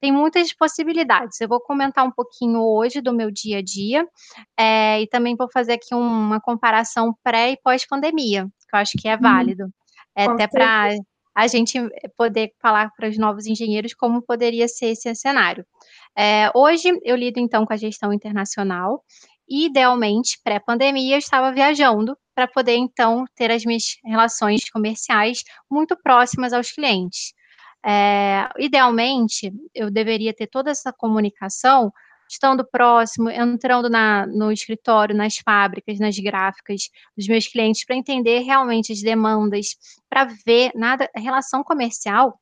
[0.00, 1.40] tem muitas possibilidades.
[1.40, 4.06] Eu vou comentar um pouquinho hoje do meu dia a dia,
[4.58, 9.08] é, e também vou fazer aqui uma comparação pré e pós-pandemia, que eu acho que
[9.08, 9.20] é uhum.
[9.20, 9.64] válido.
[9.66, 9.70] Hum,
[10.16, 10.94] é, até para
[11.34, 11.78] a gente
[12.16, 15.64] poder falar para os novos engenheiros como poderia ser esse cenário.
[16.16, 19.04] É, hoje eu lido então com a gestão internacional,
[19.50, 25.96] e idealmente, pré-pandemia, eu estava viajando para poder então ter as minhas relações comerciais muito
[26.00, 27.32] próximas aos clientes.
[27.84, 31.92] É, idealmente, eu deveria ter toda essa comunicação
[32.28, 36.82] estando próximo, entrando na, no escritório, nas fábricas, nas gráficas
[37.16, 39.76] dos meus clientes, para entender realmente as demandas,
[40.08, 42.38] para ver nada, relação comercial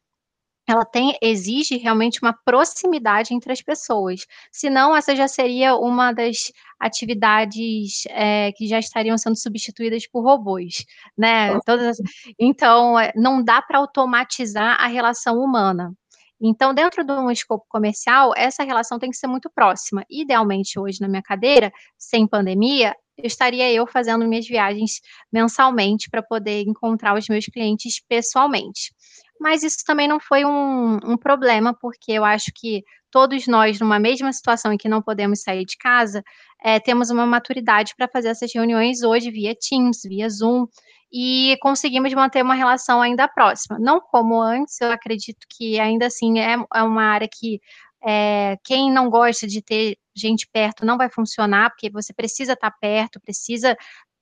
[0.71, 4.27] ela tem, exige realmente uma proximidade entre as pessoas.
[4.53, 10.85] Senão, essa já seria uma das atividades é, que já estariam sendo substituídas por robôs,
[11.17, 11.59] né?
[11.65, 11.97] Todas,
[12.39, 15.93] então, é, não dá para automatizar a relação humana.
[16.41, 20.05] Então, dentro de um escopo comercial, essa relação tem que ser muito próxima.
[20.09, 25.01] Idealmente, hoje, na minha cadeira, sem pandemia, eu estaria eu fazendo minhas viagens
[25.33, 28.93] mensalmente para poder encontrar os meus clientes pessoalmente
[29.41, 33.99] mas isso também não foi um, um problema, porque eu acho que todos nós, numa
[33.99, 36.23] mesma situação em que não podemos sair de casa,
[36.63, 40.67] é, temos uma maturidade para fazer essas reuniões hoje via Teams, via Zoom,
[41.13, 43.79] e conseguimos manter uma relação ainda próxima.
[43.79, 47.61] Não como antes, eu acredito que ainda assim é, é uma área que
[48.07, 52.71] é, quem não gosta de ter gente perto não vai funcionar, porque você precisa estar
[52.73, 53.77] perto, precisa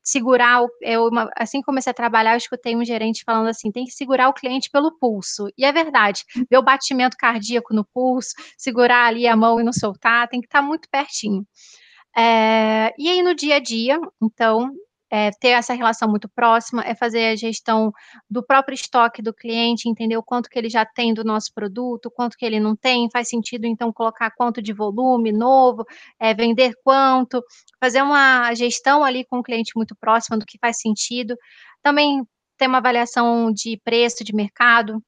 [0.07, 3.85] segurar, o, eu, assim que comecei a trabalhar, eu escutei um gerente falando assim, tem
[3.85, 8.31] que segurar o cliente pelo pulso, e é verdade, ver o batimento cardíaco no pulso,
[8.57, 11.45] segurar ali a mão e não soltar, tem que estar muito pertinho.
[12.17, 14.71] É, e aí no dia a dia, então,
[15.11, 17.93] é, ter essa relação muito próxima, é fazer a gestão
[18.29, 22.11] do próprio estoque do cliente, entender o quanto que ele já tem do nosso produto,
[22.11, 25.85] quanto que ele não tem, faz sentido então colocar quanto de volume novo,
[26.19, 27.43] é, vender quanto,
[27.81, 31.37] fazer uma gestão ali com o cliente muito próxima do que faz sentido.
[31.83, 32.23] Também
[32.57, 35.03] tem uma avaliação de preço de mercado.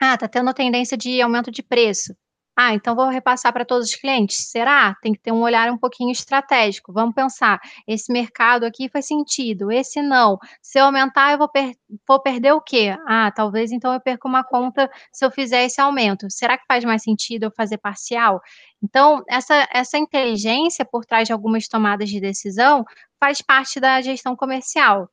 [0.00, 2.14] Ah, está tendo tendência de aumento de preço.
[2.60, 4.36] Ah, então vou repassar para todos os clientes.
[4.50, 4.96] Será?
[5.00, 6.92] Tem que ter um olhar um pouquinho estratégico.
[6.92, 10.36] Vamos pensar, esse mercado aqui faz sentido, esse não.
[10.60, 12.96] Se eu aumentar, eu vou, per vou perder o quê?
[13.06, 16.26] Ah, talvez então eu perca uma conta se eu fizer esse aumento.
[16.28, 18.40] Será que faz mais sentido eu fazer parcial?
[18.82, 22.84] Então, essa, essa inteligência por trás de algumas tomadas de decisão
[23.20, 25.08] faz parte da gestão comercial.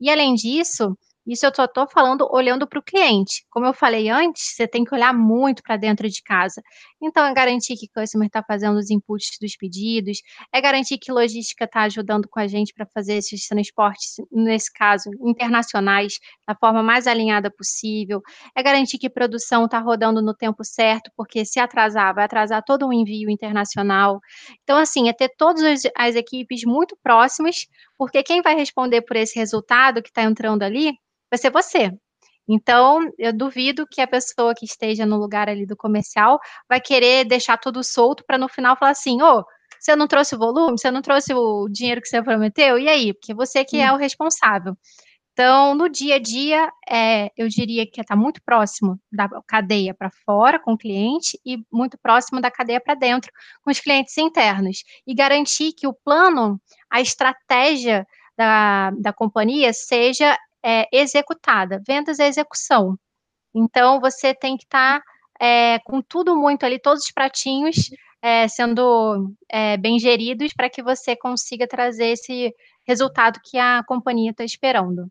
[0.00, 3.44] E além disso, isso eu só estou falando olhando para o cliente.
[3.50, 6.62] Como eu falei antes, você tem que olhar muito para dentro de casa.
[7.02, 10.18] Então, é garantir que o customer está fazendo os inputs dos pedidos,
[10.52, 15.10] é garantir que logística está ajudando com a gente para fazer esses transportes, nesse caso,
[15.20, 18.22] internacionais, da forma mais alinhada possível,
[18.56, 22.86] é garantir que produção está rodando no tempo certo, porque se atrasar, vai atrasar todo
[22.86, 24.20] o envio internacional.
[24.62, 27.66] Então, assim, é ter todas as, as equipes muito próximas,
[27.98, 30.94] porque quem vai responder por esse resultado que está entrando ali
[31.30, 31.92] vai ser você.
[32.48, 37.24] Então, eu duvido que a pessoa que esteja no lugar ali do comercial vai querer
[37.24, 39.44] deixar tudo solto para no final falar assim: ô, oh,
[39.80, 43.12] você não trouxe o volume, você não trouxe o dinheiro que você prometeu, e aí?
[43.12, 44.76] Porque você que é o responsável.
[45.32, 50.10] Então, no dia a dia, é, eu diria que está muito próximo da cadeia para
[50.24, 53.30] fora com o cliente e muito próximo da cadeia para dentro
[53.62, 54.78] com os clientes internos.
[55.06, 56.58] E garantir que o plano,
[56.90, 61.80] a estratégia da, da companhia seja é, executada.
[61.86, 62.98] Vendas é execução.
[63.54, 65.04] Então, você tem que estar tá,
[65.40, 70.82] é, com tudo muito ali, todos os pratinhos é, sendo é, bem geridos para que
[70.82, 72.52] você consiga trazer esse
[72.84, 75.08] resultado que a companhia está esperando.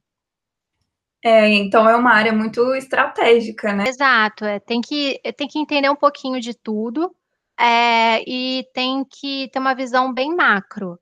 [1.23, 3.85] É, então é uma área muito estratégica, né?
[3.87, 7.15] Exato, é, tem, que, tem que entender um pouquinho de tudo
[7.57, 10.99] é, e tem que ter uma visão bem macro.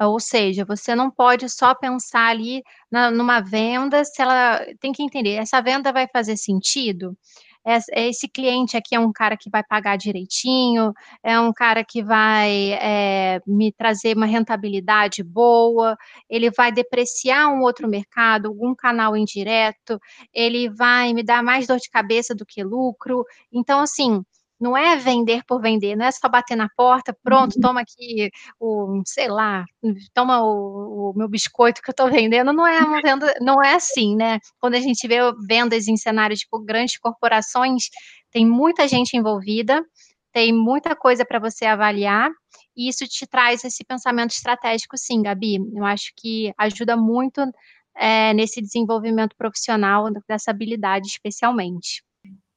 [0.00, 5.02] Ou seja, você não pode só pensar ali na, numa venda, se ela tem que
[5.02, 7.16] entender, essa venda vai fazer sentido?
[7.92, 12.74] Esse cliente aqui é um cara que vai pagar direitinho, é um cara que vai
[12.74, 15.96] é, me trazer uma rentabilidade boa,
[16.30, 19.98] ele vai depreciar um outro mercado, algum canal indireto,
[20.32, 23.24] ele vai me dar mais dor de cabeça do que lucro.
[23.52, 24.24] Então, assim,
[24.58, 27.60] não é vender por vender, não é só bater na porta, pronto, uhum.
[27.60, 29.64] toma aqui o, sei lá,
[30.14, 33.74] toma o, o meu biscoito que eu estou vendendo, não é uma venda, não é
[33.74, 34.38] assim, né?
[34.58, 37.84] Quando a gente vê vendas em cenários tipo grandes corporações,
[38.30, 39.84] tem muita gente envolvida,
[40.32, 42.30] tem muita coisa para você avaliar,
[42.76, 45.56] e isso te traz esse pensamento estratégico, sim, Gabi.
[45.74, 47.40] Eu acho que ajuda muito
[47.96, 52.04] é, nesse desenvolvimento profissional dessa habilidade, especialmente.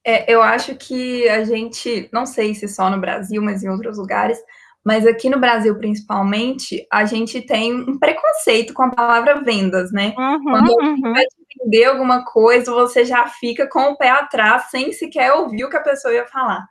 [0.06, 3.98] É, eu acho que a gente, não sei se só no Brasil, mas em outros
[3.98, 4.40] lugares,
[4.84, 10.14] mas aqui no Brasil principalmente, a gente tem um preconceito com a palavra vendas, né?
[10.18, 11.14] Uhum, Quando uhum.
[11.14, 11.24] vai
[11.62, 15.78] vender alguma coisa, você já fica com o pé atrás, sem sequer ouvir o que
[15.78, 16.66] a pessoa ia falar.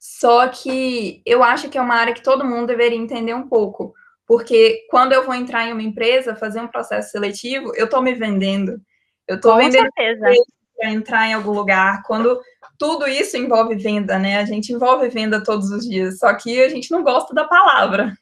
[0.00, 3.94] Só que eu acho que é uma área que todo mundo deveria entender um pouco,
[4.26, 8.12] porque quando eu vou entrar em uma empresa, fazer um processo seletivo, eu estou me
[8.12, 8.80] vendendo.
[9.28, 12.02] Eu estou vendendo para entrar em algum lugar.
[12.02, 12.40] Quando
[12.82, 14.38] tudo isso envolve venda, né?
[14.38, 18.12] A gente envolve venda todos os dias, só que a gente não gosta da palavra.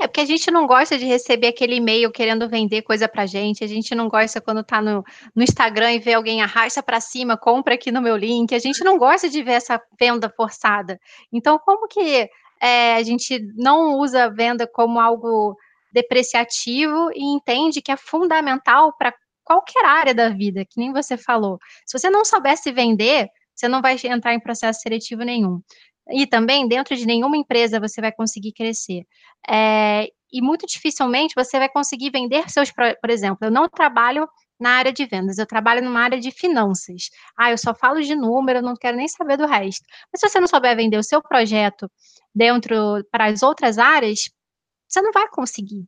[0.00, 3.62] É porque a gente não gosta de receber aquele e-mail querendo vender coisa pra gente.
[3.62, 7.36] A gente não gosta quando tá no, no Instagram e vê alguém arrasta para cima,
[7.36, 8.52] compra aqui no meu link.
[8.52, 10.98] A gente não gosta de ver essa venda forçada.
[11.32, 12.28] Então, como que
[12.60, 15.54] é, a gente não usa a venda como algo
[15.92, 21.58] depreciativo e entende que é fundamental para qualquer área da vida, que nem você falou.
[21.86, 23.28] Se você não soubesse vender,
[23.60, 25.60] você não vai entrar em processo seletivo nenhum.
[26.10, 29.04] E também, dentro de nenhuma empresa, você vai conseguir crescer.
[29.48, 34.70] É, e muito dificilmente você vai conseguir vender seus, por exemplo, eu não trabalho na
[34.72, 37.10] área de vendas, eu trabalho numa área de finanças.
[37.36, 39.84] Ah, eu só falo de número, eu não quero nem saber do resto.
[40.12, 41.90] Mas se você não souber vender o seu projeto
[42.34, 44.30] dentro para as outras áreas,
[44.88, 45.84] você não vai conseguir.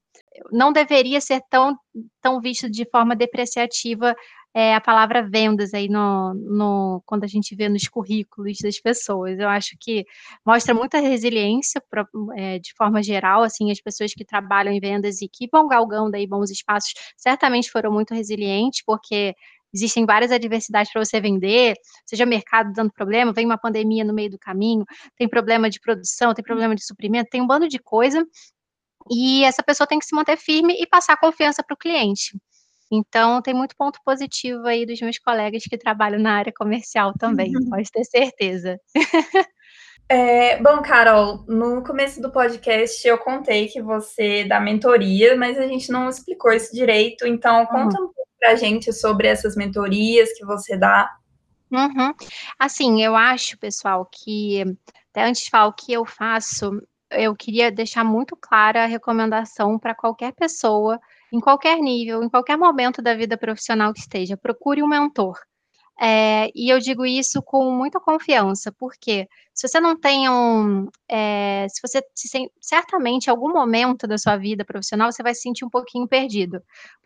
[0.51, 1.77] Não deveria ser tão,
[2.21, 4.15] tão visto de forma depreciativa
[4.55, 9.39] é, a palavra vendas aí no, no, quando a gente vê nos currículos das pessoas.
[9.39, 10.05] Eu acho que
[10.45, 15.23] mostra muita resiliência pra, é, de forma geral, assim, as pessoas que trabalham em vendas
[15.23, 19.35] e que vão galgando aí bons espaços, certamente foram muito resilientes, porque
[19.73, 24.31] existem várias adversidades para você vender, seja mercado dando problema, vem uma pandemia no meio
[24.31, 24.85] do caminho,
[25.17, 28.23] tem problema de produção, tem problema de suprimento, tem um bando de coisa,
[29.11, 32.37] e essa pessoa tem que se manter firme e passar confiança para o cliente.
[32.95, 37.51] Então, tem muito ponto positivo aí dos meus colegas que trabalham na área comercial também,
[37.57, 37.71] uhum.
[37.71, 38.79] pode ter certeza.
[40.09, 45.67] É, bom, Carol, no começo do podcast eu contei que você dá mentoria, mas a
[45.67, 48.09] gente não explicou isso direito, então conta uhum.
[48.09, 51.09] um pouco para a gente sobre essas mentorias que você dá.
[51.71, 52.13] Uhum.
[52.59, 54.61] Assim, eu acho, pessoal, que
[55.11, 56.71] até antes de falar o que eu faço,
[57.11, 61.01] eu queria deixar muito clara a recomendação para qualquer pessoa,
[61.33, 65.39] em qualquer nível, em qualquer momento da vida profissional que esteja, procure um mentor.
[66.01, 70.89] É, e eu digo isso com muita confiança, porque se você não tem um.
[71.09, 75.43] É, se você se, certamente, em algum momento da sua vida profissional, você vai se
[75.43, 76.61] sentir um pouquinho perdido.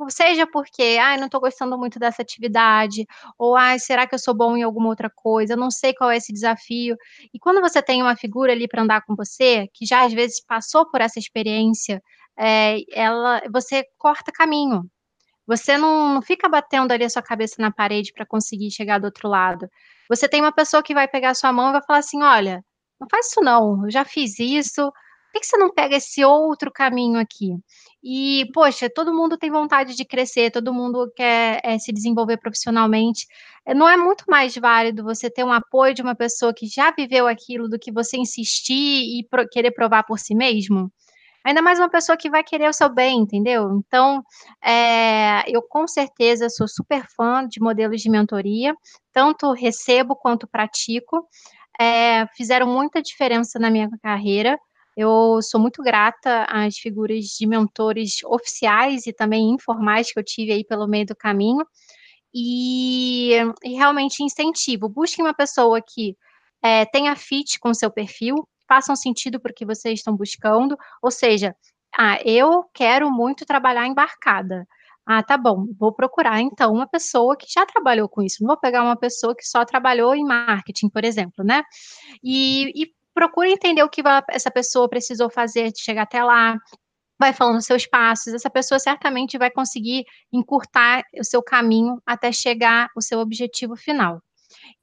[0.09, 3.05] Seja porque, ah, não estou gostando muito dessa atividade,
[3.39, 5.55] ou ah, será que eu sou bom em alguma outra coisa?
[5.55, 6.97] Eu não sei qual é esse desafio.
[7.35, 10.43] E quando você tem uma figura ali para andar com você, que já às vezes
[10.43, 12.03] passou por essa experiência,
[12.39, 14.89] é, ela, você corta caminho.
[15.47, 19.05] Você não, não fica batendo ali a sua cabeça na parede para conseguir chegar do
[19.05, 19.69] outro lado.
[20.09, 22.65] Você tem uma pessoa que vai pegar a sua mão e vai falar assim: olha,
[23.01, 24.93] não faz isso não, eu já fiz isso.
[25.33, 27.51] Por que você não pega esse outro caminho aqui?
[28.03, 33.27] E, poxa, todo mundo tem vontade de crescer, todo mundo quer é, se desenvolver profissionalmente.
[33.67, 36.91] Eh, não é muito mais válido você ter um apoio de uma pessoa que já
[36.91, 40.91] viveu aquilo do que você insistir e pro querer provar por si mesmo?
[41.47, 43.71] Ainda mais uma pessoa que vai querer o seu bem, entendeu?
[43.79, 44.21] Então,
[44.61, 48.75] é, eu com certeza sou super fã de modelos de mentoria,
[49.13, 51.25] tanto recebo quanto pratico.
[51.81, 54.59] É, fizeram muita diferença na minha carreira.
[54.97, 60.51] Eu sou muito grata às figuras de mentores oficiais e também informais que eu tive
[60.51, 61.65] aí pelo meio do caminho.
[62.35, 64.89] E, e realmente incentivo.
[64.89, 66.17] Busque uma pessoa que
[66.61, 68.35] é, tenha fit com seu perfil,
[68.69, 71.55] façam sentido para o que vocês estão buscando, ou seja,
[71.97, 74.67] ah, eu quero muito trabalhar embarcada.
[75.07, 78.39] Ah, tá bom, vou procurar então uma pessoa que já trabalhou com isso.
[78.41, 81.63] Não vou pegar uma pessoa que só trabalhou em marketing, por exemplo, né?
[82.23, 86.57] E, e procure entender o que essa pessoa precisou fazer de chegar até lá.
[87.19, 92.89] Vai falando seus passos, essa pessoa certamente vai conseguir encurtar o seu caminho até chegar
[92.95, 94.21] ao seu objetivo final.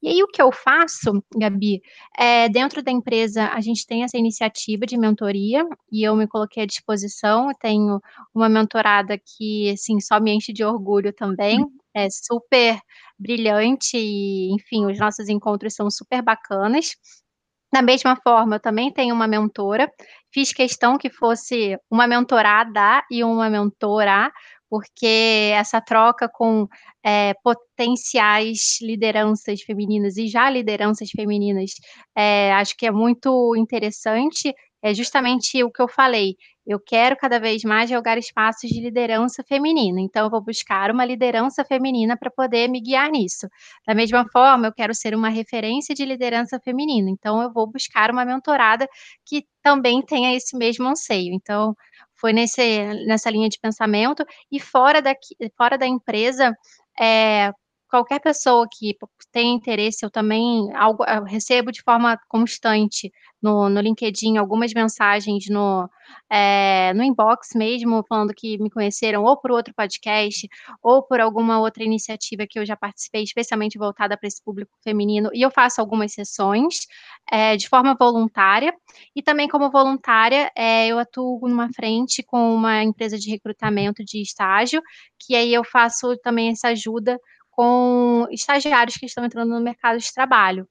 [0.04, 1.82] E aí o que eu faço, Gabi,
[2.18, 6.64] é, dentro da empresa a gente tem essa iniciativa de mentoria e eu me coloquei
[6.64, 8.02] à disposição, eu tenho
[8.36, 12.78] uma mentorada que, assim, só me enche de orgulho também, é super
[13.18, 16.98] brilhante e, enfim, os nossos encontros são super bacanas.
[17.72, 19.90] Da mesma forma, eu também tenho uma mentora,
[20.34, 24.30] fiz questão que fosse uma mentorada e uma mentora,
[24.74, 26.68] porque essa troca com
[27.06, 31.74] é, potenciais lideranças femininas e já lideranças femininas,
[32.18, 34.52] é, acho que é muito interessante.
[34.82, 36.36] É justamente o que eu falei.
[36.66, 40.02] Eu quero cada vez mais jogar espaços de liderança feminina.
[40.02, 43.48] Então, eu vou buscar uma liderança feminina para poder me guiar nisso.
[43.86, 47.12] Da mesma forma, eu quero ser uma referência de liderança feminina.
[47.12, 48.88] Então, eu vou buscar uma mentorada
[49.26, 51.32] que também tenha esse mesmo anseio.
[51.34, 51.76] Então,
[52.24, 56.56] foi nesse, nessa linha de pensamento, e fora, daqui, fora da empresa,
[56.98, 57.52] é,
[57.94, 58.98] qualquer pessoa que
[59.32, 65.48] tem interesse, eu também algo, eu recebo de forma constante no, no LinkedIn algumas mensagens
[65.48, 65.88] no,
[66.28, 70.50] é, no inbox mesmo, falando que me conheceram ou por outro podcast,
[70.82, 75.30] ou por alguma outra iniciativa que eu já participei, especialmente voltada para esse público feminino,
[75.32, 76.88] e eu faço algumas sessões
[77.32, 78.74] é, de forma voluntária,
[79.16, 84.20] e também como voluntária, é, eu atuo numa frente com uma empresa de recrutamento de
[84.20, 84.82] estágio,
[85.20, 87.20] que aí eu faço também essa ajuda
[87.56, 90.68] com estagiários que estão entrando no mercado de trabalho.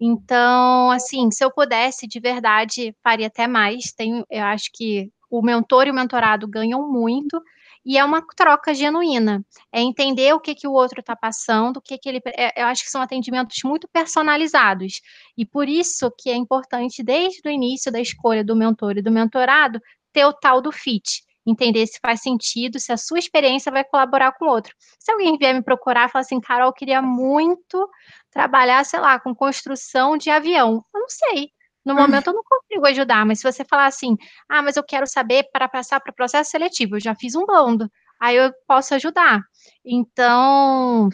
[0.00, 3.92] Então, assim, se eu pudesse, de verdade, faria até mais.
[3.92, 7.40] Tenho, eu acho que o mentor e o mentorado ganham muito
[7.86, 9.44] e é uma troca genuína.
[9.72, 12.20] É entender o que, que o outro está passando, o que, que ele.
[12.36, 15.00] É, eu acho que são atendimentos muito personalizados.
[15.36, 19.12] E por isso que é importante, desde o início da escolha do mentor e do
[19.12, 19.80] mentorado,
[20.12, 24.32] ter o tal do fit entender se faz sentido, se a sua experiência vai colaborar
[24.32, 24.74] com o outro.
[24.98, 27.88] Se alguém vier me procurar e falar assim, Carol, eu queria muito
[28.30, 30.84] trabalhar, sei lá, com construção de avião.
[30.94, 31.50] Eu não sei.
[31.84, 31.96] No hum.
[31.96, 34.16] momento eu não consigo ajudar, mas se você falar assim,
[34.48, 37.44] ah, mas eu quero saber para passar para o processo seletivo, eu já fiz um
[37.44, 37.88] bando
[38.24, 39.40] aí eu posso ajudar.
[39.84, 41.08] Então,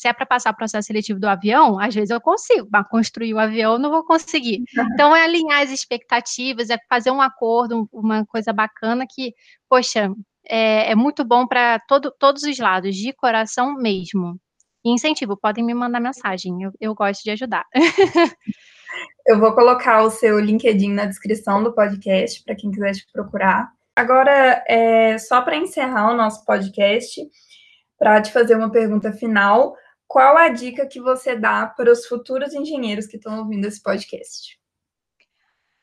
[0.00, 3.34] se é, para passar o processo seletivo do avião, às vezes eu consigo, mas construir
[3.34, 4.64] o avião eu não vou conseguir.
[4.94, 9.34] Então, é alinhar as expectativas, é fazer um acordo, uma coisa bacana que,
[9.68, 10.10] poxa,
[10.48, 14.40] é, é muito bom para todo, todos os lados, de coração mesmo.
[14.82, 17.66] E incentivo, podem me mandar mensagem, eu, eu gosto de ajudar.
[19.24, 23.70] Eu vou colocar o seu LinkedIn na descrição do podcast para quem quiser te procurar.
[23.94, 27.20] Agora, é, só para encerrar o nosso podcast,
[27.96, 29.76] para te fazer uma pergunta final,
[30.10, 34.58] qual a dica que você dá para os futuros engenheiros que estão ouvindo esse podcast?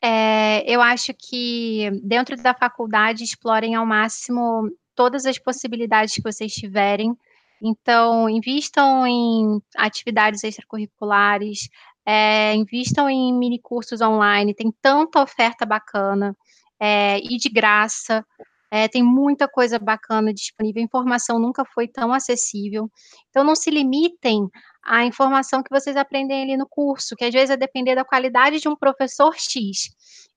[0.04, 6.54] É, eu acho que dentro da faculdade explorem ao máximo todas as possibilidades que vocês
[6.54, 7.18] tiverem.
[7.64, 11.70] Então, invistam em atividades extracurriculares,
[12.06, 16.36] é, invistam em mini cursos online, tem tanta oferta bacana,
[16.78, 18.26] é, e de graça,
[18.70, 22.90] é, tem muita coisa bacana disponível, a informação nunca foi tão acessível.
[23.30, 24.48] Então, não se limitem
[24.84, 28.60] à informação que vocês aprendem ali no curso, que às vezes é depender da qualidade
[28.60, 29.90] de um professor X.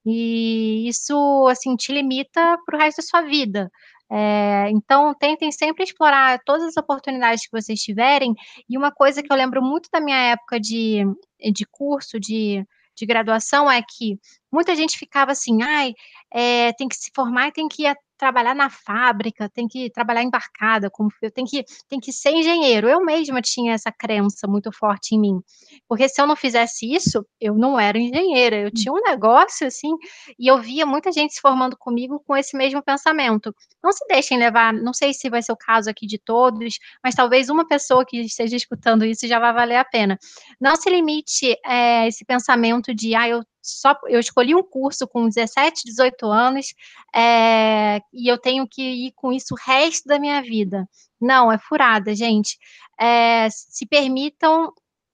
[0.07, 3.71] E isso, assim, te limita para o resto da sua vida.
[4.13, 8.35] É, então, tentem sempre explorar todas as oportunidades que vocês tiverem.
[8.69, 11.05] E uma coisa que eu lembro muito da minha época de,
[11.53, 12.65] de curso, de,
[12.97, 14.19] de graduação, é que
[14.53, 15.95] muita gente ficava assim, ai,
[16.33, 17.87] é, tem que se formar e tem que ir
[18.21, 22.89] trabalhar na fábrica, tem que trabalhar embarcada, como eu tenho que tem que ser engenheiro.
[22.89, 25.41] Eu mesma tinha essa crença muito forte em mim,
[25.89, 29.91] porque se eu não fizesse isso, eu não era engenheira, eu tinha um negócio, assim,
[30.39, 33.55] e eu via muita gente se formando comigo com esse mesmo pensamento.
[33.83, 37.15] Não se deixem levar, não sei se vai ser o caso aqui de todos, mas
[37.15, 40.19] talvez uma pessoa que esteja escutando isso já vai valer a pena.
[40.61, 45.29] Não se limite, eh, esse pensamento de: "Ah, eu só eu escolhi um curso com
[45.29, 46.75] 17, 18 anos,
[47.15, 50.89] é, e eu tenho que ir com isso o resto da minha vida.
[51.21, 52.59] Não, é furada, gente.
[52.99, 54.73] É, se permitam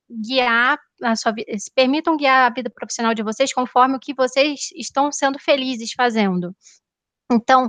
[0.08, 4.14] guiar a sua vida, se permitam guiar a vida profissional de vocês conforme o que
[4.14, 6.54] vocês estão sendo felizes fazendo.
[7.30, 7.68] Então,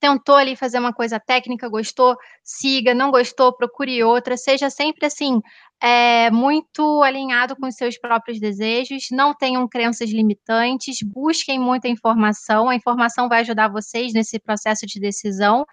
[0.00, 5.40] tentou ali fazer uma coisa técnica, gostou, siga, não gostou, procure outra, seja sempre assim,
[5.82, 12.68] é, muito alinhado com os seus próprios desejos, não tenham crenças limitantes, busquem muita informação,
[12.68, 15.66] a informação vai ajudar vocês nesse processo de decisão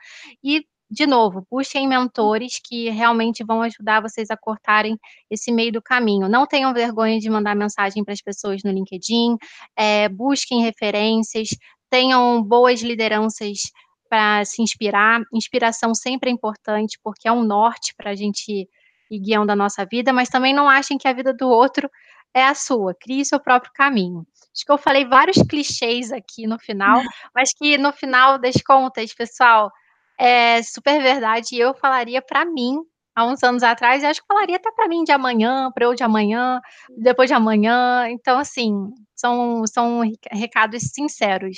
[0.43, 4.95] e de novo, busquem mentores que realmente vão ajudar vocês a cortarem
[5.27, 6.29] esse meio do caminho.
[6.29, 9.35] Não tenham vergonha de mandar mensagem para as pessoas no LinkedIn,
[9.75, 11.49] é, busquem referências,
[11.89, 13.71] tenham boas lideranças
[14.07, 15.21] para se inspirar.
[15.33, 18.69] Inspiração sempre é importante, porque é um norte para a gente
[19.15, 21.89] ir guiando a nossa vida, mas também não achem que a vida do outro
[22.33, 24.25] é a sua, crie seu próprio caminho.
[24.53, 27.01] Acho que eu falei vários clichês aqui no final,
[27.35, 29.71] mas que no final das contas, pessoal,
[30.17, 31.55] é super verdade.
[31.55, 32.79] E eu falaria para mim,
[33.15, 35.93] há uns anos atrás, e acho que falaria até para mim de amanhã, para eu
[35.93, 36.59] de amanhã,
[36.97, 38.07] depois de amanhã.
[38.09, 40.01] Então, assim, são, são
[40.31, 41.57] recados sinceros.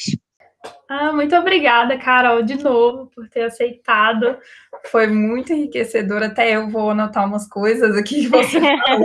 [0.87, 4.37] Ah, muito obrigada, Carol, de novo, por ter aceitado.
[4.85, 6.23] Foi muito enriquecedor.
[6.23, 9.03] Até eu vou anotar umas coisas aqui que você falou.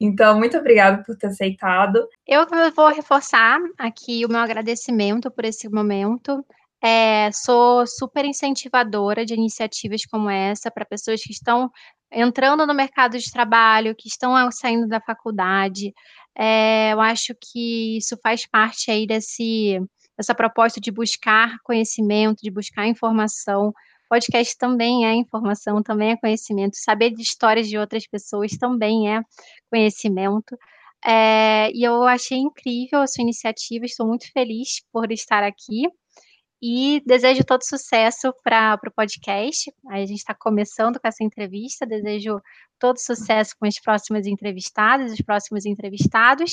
[0.00, 2.08] Então, muito obrigada por ter aceitado.
[2.26, 6.44] Eu vou reforçar aqui o meu agradecimento por esse momento.
[6.82, 11.70] É, sou super incentivadora de iniciativas como essa para pessoas que estão
[12.10, 15.92] entrando no mercado de trabalho, que estão saindo da faculdade.
[16.36, 19.80] É, eu acho que isso faz parte aí desse,
[20.16, 23.72] dessa proposta de buscar conhecimento, de buscar informação.
[24.08, 26.76] Podcast também é informação, também é conhecimento.
[26.76, 29.22] Saber de histórias de outras pessoas também é
[29.70, 30.56] conhecimento.
[31.04, 35.88] É, e eu achei incrível a sua iniciativa, estou muito feliz por estar aqui.
[36.62, 39.72] E desejo todo sucesso para o podcast.
[39.88, 41.86] A gente está começando com essa entrevista.
[41.86, 42.40] Desejo
[42.78, 46.52] todo sucesso com as próximas entrevistadas, os próximos entrevistados.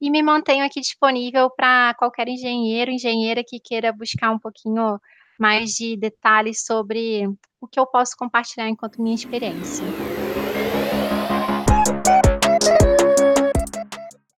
[0.00, 4.98] E me mantenho aqui disponível para qualquer engenheiro, engenheira que queira buscar um pouquinho
[5.38, 7.26] mais de detalhes sobre
[7.60, 9.84] o que eu posso compartilhar enquanto minha experiência.